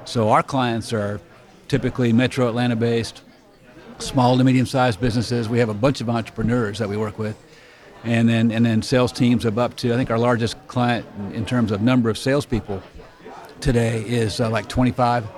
So 0.04 0.28
our 0.28 0.42
clients 0.42 0.92
are 0.92 1.18
typically 1.70 2.12
Metro 2.12 2.48
Atlanta 2.48 2.74
based, 2.74 3.22
small 4.00 4.36
to 4.36 4.42
medium 4.42 4.66
sized 4.66 5.00
businesses. 5.00 5.48
We 5.48 5.60
have 5.60 5.68
a 5.68 5.74
bunch 5.74 6.00
of 6.00 6.10
entrepreneurs 6.10 6.78
that 6.78 6.88
we 6.88 6.96
work 6.96 7.16
with. 7.16 7.40
And 8.02 8.28
then, 8.28 8.50
and 8.50 8.66
then 8.66 8.82
sales 8.82 9.12
teams 9.12 9.44
of 9.44 9.56
up 9.56 9.76
to, 9.76 9.94
I 9.94 9.96
think 9.96 10.10
our 10.10 10.18
largest 10.18 10.56
client 10.66 11.06
in- 11.32 11.46
terms 11.46 11.70
of 11.70 11.80
number 11.80 12.10
of 12.10 12.18
salespeople 12.18 12.82
today 13.60 14.02
is 14.02 14.40
uh, 14.40 14.50
like 14.50 14.68
25 14.68 15.28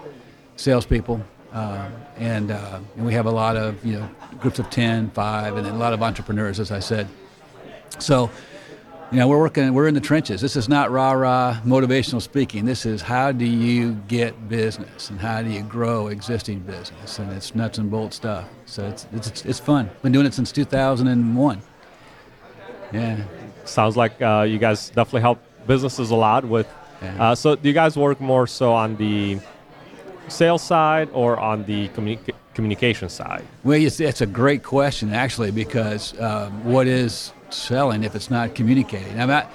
salespeople. 0.57 1.21
Uh, 1.53 1.91
and, 2.17 2.51
uh, 2.51 2.81
and 2.97 3.05
we 3.05 3.13
have 3.13 3.27
a 3.27 3.31
lot 3.31 3.57
of, 3.57 3.85
you 3.85 3.99
know, 3.99 4.09
groups 4.41 4.59
of 4.59 4.71
10, 4.71 5.11
5, 5.11 5.57
and 5.57 5.67
then 5.67 5.75
a 5.75 5.79
lot 5.79 5.93
of 5.93 6.03
entrepreneurs, 6.03 6.59
as 6.59 6.73
I 6.73 6.79
said. 6.79 7.09
So, 7.99 8.31
you 9.13 9.19
know, 9.19 9.29
we're 9.29 9.39
working, 9.39 9.75
we're 9.75 9.89
in 9.89 9.95
the 9.95 10.01
trenches. 10.01 10.41
This 10.41 10.57
is 10.57 10.71
not 10.71 10.91
rah 10.91 11.13
rah 11.13 11.61
motivational 11.67 12.23
speaking. 12.23 12.65
This 12.65 12.87
is 12.87 13.03
how 13.03 13.31
do 13.31 13.45
you 13.45 13.93
get 14.09 14.49
business 14.49 15.11
and 15.11 15.21
how 15.21 15.43
do 15.43 15.51
you 15.51 15.63
grow 15.63 16.07
existing 16.07 16.61
business, 16.61 17.19
and 17.19 17.31
it's 17.31 17.55
nuts 17.55 17.77
and 17.77 17.91
bolts 17.91 18.17
stuff. 18.17 18.49
So 18.65 18.87
it's 18.89 19.07
it's 19.13 19.45
it's 19.45 19.59
fun. 19.59 19.91
Been 20.01 20.13
doing 20.13 20.25
it 20.25 20.33
since 20.33 20.51
2001. 20.51 21.61
Yeah. 22.95 23.23
Sounds 23.67 23.99
like 23.99 24.21
uh, 24.23 24.47
you 24.49 24.59
guys 24.59 24.89
definitely 24.89 25.21
help 25.21 25.43
businesses 25.67 26.11
a 26.11 26.17
lot 26.17 26.47
with. 26.47 26.67
Yeah. 27.03 27.33
Uh, 27.33 27.35
so 27.35 27.55
do 27.55 27.69
you 27.69 27.75
guys 27.75 27.99
work 27.99 28.19
more 28.19 28.47
so 28.47 28.73
on 28.73 28.97
the 28.97 29.39
sales 30.29 30.63
side 30.63 31.11
or 31.13 31.39
on 31.39 31.65
the 31.65 31.89
communi- 31.89 32.35
communication 32.55 33.11
side? 33.11 33.45
Well, 33.63 33.79
it's, 33.79 34.01
it's 34.01 34.23
a 34.23 34.27
great 34.27 34.63
question 34.63 35.13
actually 35.13 35.51
because 35.51 36.19
um, 36.19 36.65
what 36.65 36.87
is 36.87 37.33
selling 37.53 38.05
if 38.05 38.15
it's 38.15 38.31
not 38.31 38.55
communicating? 38.55 39.17
Mean, 39.17 39.31
I, 39.31 39.47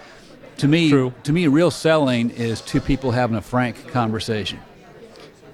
to 0.57 0.67
me, 0.67 0.89
True. 0.89 1.13
to 1.23 1.31
me, 1.31 1.47
real 1.47 1.71
selling 1.71 2.31
is 2.31 2.61
two 2.61 2.81
people 2.81 3.11
having 3.11 3.37
a 3.37 3.41
frank 3.41 3.89
conversation, 3.89 4.59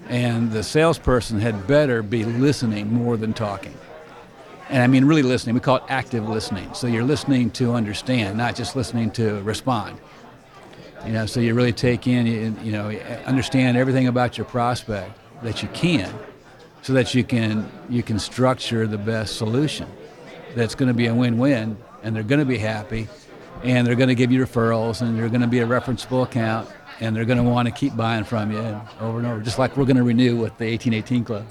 and 0.08 0.52
the 0.52 0.64
salesperson 0.64 1.40
had 1.40 1.68
better 1.68 2.02
be 2.02 2.24
listening 2.24 2.94
more 2.94 3.18
than 3.18 3.34
talking. 3.34 3.74
And 4.70 4.82
I 4.82 4.88
mean, 4.88 5.06
really 5.06 5.24
listening. 5.24 5.56
We 5.56 5.62
call 5.62 5.78
it 5.78 5.84
active 5.90 6.28
listening. 6.28 6.74
So 6.74 6.88
you're 6.88 7.04
listening 7.04 7.52
to 7.52 7.74
understand, 7.74 8.38
not 8.38 8.56
just 8.56 8.76
listening 8.76 9.12
to 9.12 9.42
respond. 9.44 10.00
You 11.06 11.12
know, 11.12 11.26
so 11.26 11.42
you 11.42 11.54
really 11.54 11.74
take 11.74 12.08
in, 12.08 12.26
you, 12.26 12.56
you 12.64 12.72
know, 12.72 12.90
understand 13.26 13.76
everything 13.76 14.08
about 14.08 14.38
your 14.38 14.46
prospect 14.46 15.12
that 15.44 15.62
you 15.62 15.68
can, 15.74 16.12
so 16.82 16.94
that 16.94 17.14
you 17.14 17.26
can 17.26 17.70
you 17.90 18.02
can 18.02 18.18
structure 18.20 18.88
the 18.88 18.98
best 18.98 19.36
solution 19.38 19.88
that's 20.56 20.76
going 20.76 20.88
to 20.88 20.94
be 20.94 21.08
a 21.08 21.14
win-win, 21.14 21.78
and 22.04 22.16
they're 22.16 22.24
going 22.24 22.39
to 22.39 22.46
be 22.46 22.58
happy, 22.58 23.08
and 23.63 23.88
they're 23.88 23.96
going 23.96 24.10
to 24.10 24.16
give 24.16 24.32
you 24.32 24.44
referrals, 24.46 25.02
and 25.02 25.18
they're 25.18 25.30
going 25.30 25.42
to 25.42 25.48
be 25.48 25.60
a 25.60 25.68
referenceable 25.68 26.24
account, 26.24 26.70
and 27.00 27.16
they're 27.16 27.26
going 27.26 27.38
to 27.38 27.44
want 27.44 27.68
to 27.68 27.74
keep 27.74 27.96
buying 27.96 28.24
from 28.24 28.52
you 28.52 28.60
and 28.60 28.82
over 29.02 29.18
and 29.20 29.28
over, 29.28 29.42
just 29.42 29.58
like 29.60 29.76
we're 29.78 29.86
going 29.86 29.98
to 29.98 30.04
renew 30.04 30.36
with 30.36 30.58
the 30.58 30.70
1818 30.70 31.24
Club. 31.24 31.46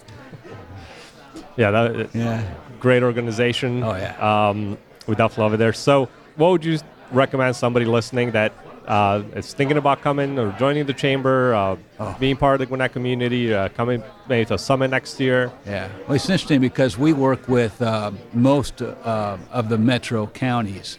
Yeah, 1.56 1.70
that, 1.70 2.14
Yeah. 2.14 2.42
great 2.80 3.02
organization. 3.02 3.82
Oh, 3.82 3.94
yeah. 3.94 4.48
Um, 4.48 4.78
we 5.06 5.14
definitely 5.14 5.42
love 5.42 5.54
it 5.54 5.56
there. 5.58 5.72
So, 5.72 6.08
what 6.36 6.50
would 6.50 6.64
you 6.64 6.78
recommend 7.10 7.56
somebody 7.56 7.84
listening 7.84 8.30
that 8.32 8.52
uh, 8.86 9.22
is 9.34 9.54
thinking 9.54 9.76
about 9.76 10.00
coming 10.02 10.38
or 10.38 10.52
joining 10.58 10.86
the 10.86 10.92
chamber, 10.94 11.54
uh, 11.54 11.76
Oh. 12.00 12.16
being 12.18 12.36
part 12.36 12.54
of 12.54 12.58
the 12.60 12.66
Gwinnett 12.66 12.92
community, 12.92 13.54
uh, 13.54 13.68
coming 13.68 14.02
maybe 14.28 14.44
to 14.46 14.54
a 14.54 14.58
summit 14.58 14.90
next 14.90 15.20
year. 15.20 15.52
Yeah, 15.66 15.88
well, 16.06 16.16
it's 16.16 16.28
interesting 16.28 16.60
because 16.60 16.98
we 16.98 17.12
work 17.12 17.48
with 17.48 17.80
uh, 17.80 18.10
most 18.32 18.82
uh, 18.82 19.36
of 19.52 19.68
the 19.68 19.78
metro 19.78 20.26
counties 20.26 20.98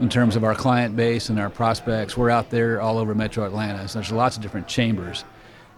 in 0.00 0.08
terms 0.08 0.34
of 0.34 0.42
our 0.44 0.54
client 0.54 0.96
base 0.96 1.28
and 1.28 1.38
our 1.38 1.50
prospects. 1.50 2.16
We're 2.16 2.30
out 2.30 2.50
there 2.50 2.80
all 2.80 2.98
over 2.98 3.14
Metro 3.14 3.44
Atlanta, 3.44 3.86
so 3.86 3.98
there's 4.00 4.10
lots 4.10 4.36
of 4.36 4.42
different 4.42 4.66
chambers. 4.66 5.24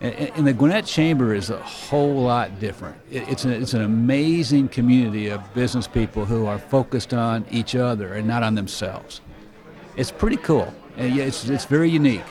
And, 0.01 0.15
and 0.15 0.47
the 0.47 0.53
Gwinnett 0.53 0.87
Chamber 0.87 1.35
is 1.35 1.51
a 1.51 1.59
whole 1.59 2.15
lot 2.23 2.59
different. 2.59 2.97
It, 3.11 3.29
it's, 3.29 3.45
a, 3.45 3.51
it's 3.51 3.75
an 3.75 3.83
amazing 3.83 4.69
community 4.69 5.29
of 5.29 5.53
business 5.55 5.87
people 5.87 6.25
who 6.25 6.47
are 6.47 6.59
focused 6.59 7.13
on 7.13 7.45
each 7.51 7.75
other 7.75 8.15
and 8.15 8.27
not 8.27 8.43
on 8.43 8.55
themselves. 8.55 9.21
It's 9.97 10.11
pretty 10.11 10.39
cool. 10.39 10.73
And 10.97 11.15
yeah, 11.15 11.25
it's, 11.25 11.49
it's 11.49 11.65
very 11.65 11.89
unique. 11.91 12.23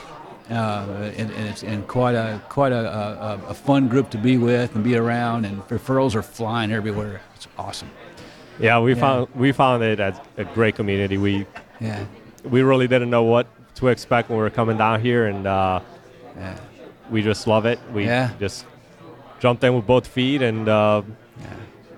Uh, 0.50 1.10
and, 1.16 1.30
and 1.30 1.48
it's 1.48 1.62
and 1.62 1.86
quite 1.86 2.14
a 2.14 2.40
quite 2.48 2.72
a, 2.72 2.92
a, 2.92 3.40
a 3.48 3.54
fun 3.54 3.88
group 3.88 4.10
to 4.10 4.18
be 4.18 4.36
with 4.36 4.74
and 4.74 4.82
be 4.84 4.96
around, 4.96 5.44
and 5.46 5.62
referrals 5.68 6.14
are 6.14 6.22
flying 6.22 6.72
everywhere. 6.72 7.20
It's 7.36 7.46
awesome. 7.56 7.88
Yeah, 8.58 8.80
we 8.80 8.92
Yeah. 8.94 9.00
found 9.00 9.28
we 9.34 9.52
found 9.52 9.82
it 9.82 10.00
as 10.00 10.20
a 10.36 10.44
great 10.44 10.74
community. 10.74 11.16
We 11.16 11.46
Yeah, 11.80 12.04
we 12.44 12.62
really 12.62 12.88
didn't 12.88 13.08
know 13.08 13.22
what 13.22 13.46
to 13.76 13.88
expect 13.88 14.28
when 14.28 14.36
we 14.38 14.42
were 14.42 14.50
coming 14.50 14.76
down 14.76 15.00
here, 15.00 15.26
and 15.26 15.46
uh, 15.46 15.80
yeah, 16.36 16.58
we 17.10 17.22
just 17.22 17.46
love 17.46 17.64
it. 17.64 17.78
We 17.94 18.04
Yeah. 18.04 18.30
just 18.40 18.66
jumped 19.38 19.62
in 19.64 19.74
with 19.74 19.86
both 19.86 20.06
feet, 20.06 20.42
and 20.42 20.68
uh, 20.68 21.02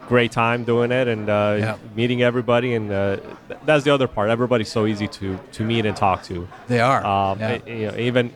great 0.07 0.33
time 0.33 0.64
doing 0.64 0.93
it, 0.93 1.09
and 1.09 1.29
uh, 1.29 1.57
Yeah. 1.59 1.77
meeting 1.95 2.23
everybody. 2.23 2.75
And 2.75 2.90
uh, 2.93 3.17
th- 3.49 3.61
that's 3.64 3.85
the 3.85 3.90
other 3.93 4.07
part. 4.09 4.31
Everybody's 4.31 4.71
so 4.71 4.87
easy 4.87 5.09
to 5.09 5.38
to 5.53 5.64
meet 5.64 5.87
and 5.87 5.97
talk 5.97 6.23
to. 6.25 6.47
they 6.69 6.81
are. 6.81 7.05
Um, 7.05 7.38
yeah. 7.40 7.59
you 7.67 7.87
know, 7.90 7.97
even 7.97 8.33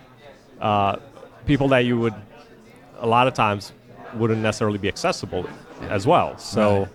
uh, 0.61 0.97
people 1.47 1.69
that 1.69 1.85
you 1.85 1.99
would 1.99 2.15
a 3.01 3.07
lot 3.07 3.27
of 3.29 3.35
times 3.35 3.73
wouldn't 4.15 4.41
necessarily 4.43 4.79
be 4.79 4.89
accessible 4.89 5.47
as 5.89 6.07
well. 6.07 6.37
So 6.39 6.81
Right. 6.81 6.89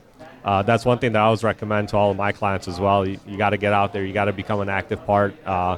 uh, 0.46 0.62
that's 0.64 0.84
one 0.86 0.98
thing 1.00 1.14
that 1.14 1.20
I 1.20 1.26
always 1.26 1.44
recommend 1.44 1.90
to 1.90 1.98
all 1.98 2.12
of 2.12 2.18
my 2.18 2.32
clients 2.32 2.68
as 2.68 2.80
well. 2.80 3.08
You, 3.08 3.20
you 3.28 3.38
got 3.38 3.52
to 3.52 3.58
get 3.58 3.72
out 3.74 3.94
there. 3.94 4.04
You 4.04 4.12
got 4.14 4.26
to 4.26 4.34
become 4.34 4.60
an 4.60 4.70
active 4.70 5.06
part. 5.06 5.34
Uh, 5.46 5.78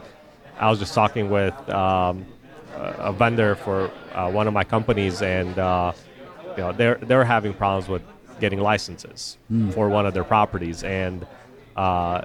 I 0.57 0.69
was 0.69 0.79
just 0.79 0.93
talking 0.93 1.29
with 1.29 1.53
um, 1.69 2.25
a 2.75 3.09
a 3.09 3.13
vendor 3.13 3.55
for 3.55 3.91
uh, 4.13 4.31
one 4.31 4.47
of 4.47 4.53
my 4.53 4.63
companies, 4.63 5.21
and 5.21 5.59
uh, 5.59 5.91
you 6.55 6.63
know 6.63 6.71
they're 6.71 6.95
they're 6.95 7.25
having 7.25 7.53
problems 7.53 7.87
with 7.89 8.01
getting 8.39 8.59
licenses 8.59 9.37
for 9.71 9.89
one 9.89 10.05
of 10.05 10.13
their 10.13 10.23
properties, 10.23 10.83
and 10.83 11.25
uh, 11.75 12.21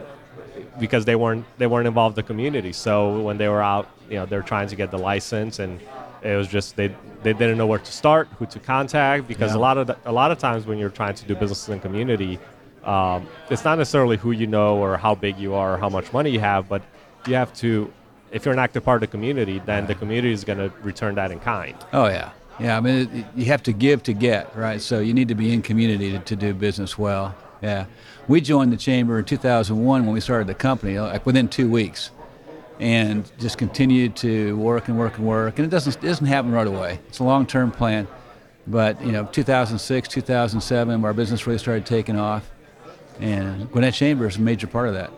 because 0.79 1.05
they 1.05 1.17
weren't 1.17 1.45
they 1.59 1.67
weren't 1.67 1.87
involved 1.87 2.19
in 2.19 2.25
the 2.25 2.27
community. 2.27 2.73
So 2.73 3.21
when 3.21 3.39
they 3.39 3.49
were 3.49 3.63
out, 3.63 3.89
you 4.09 4.17
know, 4.17 4.27
they're 4.27 4.43
trying 4.43 4.69
to 4.69 4.77
get 4.77 4.91
the 4.91 4.99
license, 4.99 5.59
and 5.59 5.81
it 6.23 6.37
was 6.37 6.49
just 6.49 6.77
they 6.77 6.89
they 7.23 7.33
didn't 7.33 7.59
know 7.59 7.67
where 7.67 7.79
to 7.79 7.93
start, 7.93 8.29
who 8.39 8.47
to 8.47 8.59
contact, 8.59 9.29
because 9.29 9.53
Yeah. 9.53 9.59
a 9.59 9.61
lot 9.61 9.79
of 9.79 9.87
the, 9.89 9.97
a 10.05 10.13
lot 10.13 10.31
of 10.31 10.39
times 10.39 10.67
when 10.67 10.79
you're 10.79 10.89
trying 10.91 11.15
to 11.15 11.25
do 11.27 11.35
business 11.35 11.69
in 11.69 11.75
the 11.75 11.81
community, 11.81 12.39
um, 12.85 13.27
it's 13.51 13.65
not 13.65 13.79
necessarily 13.79 14.17
who 14.17 14.31
you 14.33 14.47
know 14.47 14.77
or 14.79 14.97
how 14.97 15.15
big 15.15 15.39
you 15.39 15.55
are 15.55 15.75
or 15.75 15.79
how 15.79 15.89
much 15.89 16.13
money 16.13 16.31
you 16.31 16.41
have, 16.41 16.69
but 16.69 16.83
you 17.27 17.35
have 17.35 17.53
to. 17.55 17.93
If 18.33 18.45
you're 18.45 18.55
an 18.55 18.61
active 18.61 18.85
part 18.85 19.03
of 19.03 19.11
the 19.11 19.11
community, 19.11 19.61
then 19.67 19.87
the 19.89 19.95
community 19.97 20.33
is 20.33 20.45
going 20.45 20.59
to 20.61 20.73
return 20.83 21.17
that 21.17 21.33
in 21.33 21.41
kind. 21.41 21.75
Oh 21.93 22.07
yeah, 22.07 22.31
yeah. 22.61 22.77
I 22.77 22.81
mean, 22.81 23.09
it, 23.13 23.27
you 23.35 23.47
have 23.47 23.63
to 23.65 23.73
give 23.73 24.03
to 24.05 24.13
get, 24.13 24.55
right? 24.57 24.81
So 24.81 25.01
you 25.01 25.15
need 25.15 25.29
to 25.29 25.35
be 25.35 25.53
in 25.53 25.63
community 25.63 26.13
to, 26.13 26.19
to 26.19 26.37
do 26.37 26.55
business 26.55 26.99
well. 26.99 27.35
Yeah, 27.63 27.87
we 28.29 28.41
joined 28.41 28.73
the 28.73 28.77
chamber 28.77 29.19
in 29.19 29.25
2001 29.25 30.05
when 30.05 30.15
we 30.15 30.21
started 30.21 30.47
the 30.47 30.55
company, 30.55 30.97
uh, 30.97 31.07
like 31.07 31.27
within 31.27 31.49
two 31.49 31.71
weeks, 31.71 32.11
and 32.79 33.31
just 33.39 33.59
continued 33.59 34.17
to 34.17 34.57
work 34.57 34.89
and 34.89 34.99
work 34.99 35.19
and 35.19 35.27
work. 35.27 35.59
And 35.59 35.67
it 35.67 35.71
doesn't 35.71 35.97
it 35.97 36.07
doesn't 36.07 36.27
happen 36.27 36.53
right 36.53 36.67
away. 36.67 37.01
It's 37.09 37.19
a 37.19 37.25
long-term 37.25 37.73
plan, 37.73 38.09
but 38.67 39.01
you 39.05 39.13
know, 39.13 39.25
2006, 39.27 40.09
2007, 40.09 41.05
our 41.05 41.13
business 41.13 41.47
really 41.47 41.59
started 41.59 41.85
taking 41.87 42.19
off, 42.19 42.51
and 43.19 43.71
Gwinnett 43.71 43.95
Chamber 43.95 44.27
is 44.27 44.37
a 44.37 44.41
major 44.41 44.67
part 44.67 44.89
of 44.89 44.95
that. 44.95 45.11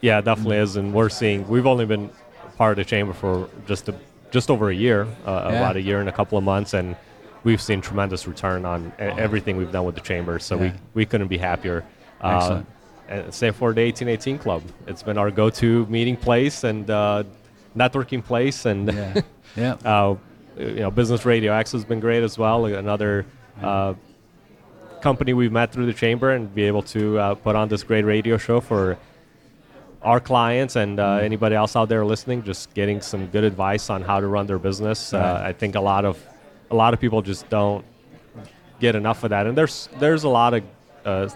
Yeah, 0.00 0.18
it 0.18 0.24
definitely 0.24 0.58
is, 0.58 0.76
and 0.76 0.92
we're 0.92 1.08
seeing. 1.08 1.48
We've 1.48 1.66
only 1.66 1.86
been 1.86 2.10
part 2.56 2.72
of 2.72 2.76
the 2.76 2.84
chamber 2.84 3.12
for 3.12 3.48
just 3.66 3.88
a, 3.88 3.94
just 4.34 4.50
over 4.50 4.68
a 4.68 4.74
year, 4.74 5.06
uh, 5.24 5.30
Yeah. 5.50 5.58
about 5.60 5.76
a 5.76 5.80
year 5.88 5.98
and 6.00 6.08
a 6.08 6.12
couple 6.20 6.36
of 6.36 6.42
months, 6.44 6.74
and 6.74 6.96
we've 7.44 7.60
seen 7.68 7.80
tremendous 7.80 8.26
return 8.26 8.64
on 8.66 8.80
e- 8.98 9.02
everything 9.26 9.56
we've 9.56 9.70
done 9.72 9.84
with 9.88 9.94
the 9.94 10.00
chamber. 10.12 10.38
So 10.40 10.56
we 10.56 10.66
Yeah. 10.66 10.72
we 10.98 11.04
couldn't 11.06 11.28
be 11.28 11.38
happier. 11.38 11.84
Uh, 12.20 12.62
same 13.30 13.52
for 13.52 13.72
the 13.72 13.82
1818 13.82 14.38
Club. 14.38 14.62
It's 14.90 15.02
been 15.08 15.18
our 15.22 15.30
go-to 15.30 15.86
meeting 15.96 16.16
place 16.16 16.64
and 16.64 16.90
uh, 16.90 17.22
networking 17.76 18.22
place, 18.24 18.58
and 18.70 18.80
Yeah, 18.92 19.20
yeah. 19.64 19.74
uh, 19.94 20.14
you 20.58 20.80
know, 20.84 20.90
Business 20.90 21.24
Radio 21.24 21.52
X 21.52 21.72
has 21.72 21.84
been 21.84 22.00
great 22.00 22.22
as 22.24 22.36
well. 22.38 22.66
Another 22.66 23.24
uh, 23.62 23.94
company 25.00 25.32
we've 25.32 25.52
met 25.52 25.70
through 25.72 25.86
the 25.86 25.92
chamber 26.04 26.30
and 26.36 26.52
be 26.54 26.64
able 26.64 26.82
to 26.96 27.18
uh, 27.18 27.34
put 27.46 27.54
on 27.54 27.68
this 27.68 27.82
great 27.84 28.04
radio 28.04 28.36
show 28.38 28.58
for 28.60 28.96
our 30.04 30.20
clients 30.20 30.76
and 30.76 31.00
uh, 31.00 31.04
Mm-hmm. 31.04 31.24
anybody 31.24 31.54
else 31.54 31.74
out 31.76 31.88
there 31.88 32.04
listening. 32.04 32.42
Just 32.42 32.72
getting 32.74 33.00
some 33.00 33.26
good 33.28 33.44
advice 33.44 33.90
on 33.90 34.02
how 34.02 34.20
to 34.20 34.26
run 34.26 34.46
their 34.46 34.58
business. 34.58 35.12
Uh, 35.14 35.42
I 35.44 35.52
think 35.52 35.74
a 35.74 35.80
lot 35.80 36.04
of 36.04 36.16
a 36.70 36.74
lot 36.74 36.94
of 36.94 37.00
people 37.00 37.22
just 37.22 37.48
don't 37.48 37.84
get 38.80 38.94
enough 38.94 39.24
of 39.24 39.30
that, 39.30 39.46
and 39.46 39.56
there's 39.56 39.88
there's 39.98 40.24
a 40.24 40.28
lot 40.28 40.54
of 40.54 40.62
uh, 41.04 41.28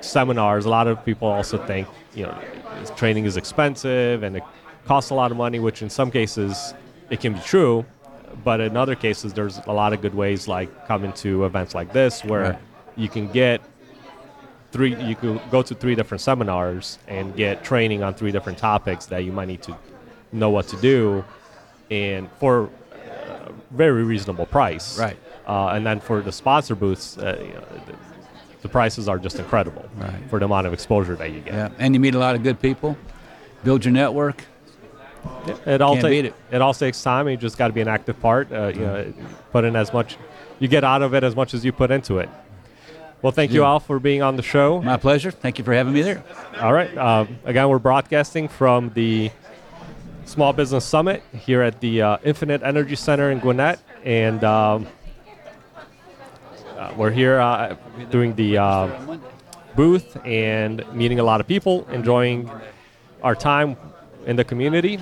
seminars. 0.00 0.64
A 0.64 0.68
lot 0.70 0.86
of 0.86 1.04
people 1.04 1.28
also 1.28 1.58
think 1.66 1.86
you 2.14 2.24
know 2.24 2.38
training 2.96 3.24
is 3.24 3.36
expensive 3.36 4.22
and 4.22 4.36
it 4.36 4.42
costs 4.86 5.10
a 5.10 5.14
lot 5.14 5.30
of 5.30 5.36
money, 5.36 5.58
which 5.60 5.82
in 5.82 5.88
some 5.90 6.10
cases 6.10 6.74
it 7.10 7.20
can 7.20 7.34
be 7.34 7.40
true, 7.40 7.84
but 8.44 8.60
in 8.60 8.76
other 8.76 8.94
cases 8.94 9.32
there's 9.32 9.58
a 9.66 9.72
lot 9.72 9.92
of 9.92 10.00
good 10.02 10.14
ways 10.14 10.48
like 10.48 10.68
coming 10.86 11.12
to 11.14 11.44
events 11.44 11.74
like 11.74 11.92
this 11.92 12.24
where 12.24 12.42
Right. 12.42 12.58
you 12.96 13.08
can 13.08 13.28
get 13.28 13.60
three 14.74 14.94
you 15.10 15.14
could 15.14 15.40
go 15.52 15.62
to 15.62 15.72
three 15.74 15.94
different 15.94 16.20
seminars 16.20 16.98
and 17.06 17.34
get 17.36 17.62
training 17.62 18.02
on 18.02 18.12
three 18.12 18.32
different 18.32 18.58
topics 18.58 19.06
that 19.06 19.20
you 19.24 19.30
might 19.30 19.46
need 19.46 19.62
to 19.62 19.74
know 20.32 20.50
what 20.50 20.66
to 20.66 20.76
do 20.78 21.24
and 21.92 22.28
for 22.40 22.68
a 23.46 23.52
very 23.70 24.02
reasonable 24.02 24.46
price 24.46 24.98
Right. 24.98 25.16
uh, 25.46 25.68
and 25.68 25.86
then 25.86 26.00
for 26.00 26.20
the 26.22 26.32
sponsor 26.32 26.74
booths 26.74 27.16
uh, 27.16 27.38
you 27.40 27.54
know, 27.54 27.64
the, 27.86 27.94
the 28.62 28.68
prices 28.68 29.08
are 29.08 29.18
just 29.26 29.38
incredible 29.38 29.88
Right. 29.96 30.20
for 30.28 30.40
the 30.40 30.46
amount 30.46 30.66
of 30.66 30.72
exposure 30.72 31.14
that 31.14 31.30
you 31.30 31.40
get 31.40 31.54
Yeah, 31.54 31.68
and 31.78 31.94
you 31.94 32.00
meet 32.00 32.16
a 32.16 32.18
lot 32.18 32.34
of 32.34 32.42
good 32.42 32.60
people, 32.60 32.96
build 33.62 33.84
your 33.84 33.92
network. 33.92 34.44
it 35.66 35.80
all 35.80 35.92
Can't 35.94 36.02
ta- 36.02 36.08
beat 36.08 36.24
it. 36.50 36.60
all 36.60 36.74
takes 36.74 37.00
time 37.00 37.28
you 37.28 37.36
just 37.36 37.56
got 37.58 37.68
to 37.68 37.72
be 37.72 37.80
an 37.80 37.88
active 37.88 38.18
part 38.20 38.50
uh, 38.52 38.72
you 38.74 38.80
know 38.80 39.12
put 39.52 39.62
in 39.64 39.76
as 39.76 39.92
much 39.92 40.16
you 40.58 40.66
get 40.66 40.82
out 40.82 41.02
of 41.02 41.14
it 41.14 41.22
as 41.22 41.34
much 41.36 41.54
as 41.54 41.64
you 41.64 41.70
put 41.72 41.90
into 41.92 42.18
it 42.18 42.28
well 43.24 43.32
thank 43.32 43.52
you 43.52 43.64
all 43.64 43.80
for 43.80 43.98
being 43.98 44.20
on 44.20 44.36
the 44.36 44.42
show 44.42 44.82
My 44.82 44.98
pleasure. 44.98 45.30
Thank 45.30 45.58
you 45.58 45.64
for 45.64 45.72
having 45.72 45.94
me 45.94 46.02
there. 46.02 46.22
All 46.60 46.74
right. 46.74 46.94
Um, 46.96 47.38
again, 47.46 47.70
we're 47.70 47.78
broadcasting 47.78 48.48
from 48.48 48.90
the 48.90 49.30
Small 50.26 50.52
Business 50.52 50.84
Summit 50.84 51.22
here 51.32 51.62
at 51.62 51.80
the 51.80 52.02
uh, 52.02 52.18
Infinite 52.22 52.62
Energy 52.62 52.96
Center 52.96 53.30
in 53.30 53.38
Gwinnett, 53.38 53.78
and 54.04 54.44
um, 54.44 54.86
uh, 56.76 56.92
we're 56.98 57.10
here 57.10 57.40
uh, 57.40 57.76
doing 58.10 58.34
the 58.34 58.58
uh, 58.58 59.18
booth 59.74 60.18
and 60.26 60.84
meeting 60.92 61.18
a 61.18 61.24
lot 61.24 61.40
of 61.40 61.46
people, 61.46 61.88
enjoying 61.90 62.50
our 63.22 63.34
time 63.34 63.76
in 64.26 64.36
the 64.36 64.44
community, 64.44 65.00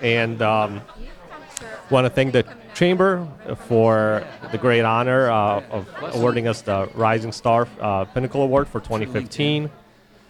and 0.00 0.42
um, 0.42 0.80
want 1.90 2.04
to 2.04 2.10
thank 2.10 2.32
the 2.32 2.44
chamber 2.78 3.26
for 3.66 4.24
the 4.52 4.58
great 4.58 4.82
honor 4.82 5.28
uh, 5.28 5.60
of 5.68 5.88
awarding 6.14 6.46
us 6.46 6.62
the 6.62 6.88
Rising 6.94 7.32
Star 7.32 7.66
uh, 7.80 8.04
Pinnacle 8.04 8.42
Award 8.42 8.68
for 8.68 8.78
2015. 8.78 9.68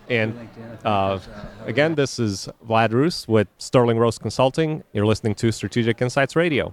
And 0.08 0.48
uh, 0.82 1.18
again, 1.66 1.94
this 1.94 2.18
is 2.18 2.48
Vlad 2.66 2.92
Roos 2.92 3.28
with 3.28 3.48
Sterling 3.58 3.98
Rose 3.98 4.16
Consulting. 4.16 4.82
You're 4.94 5.04
listening 5.04 5.34
to 5.34 5.52
Strategic 5.52 6.00
Insights 6.00 6.34
Radio. 6.36 6.72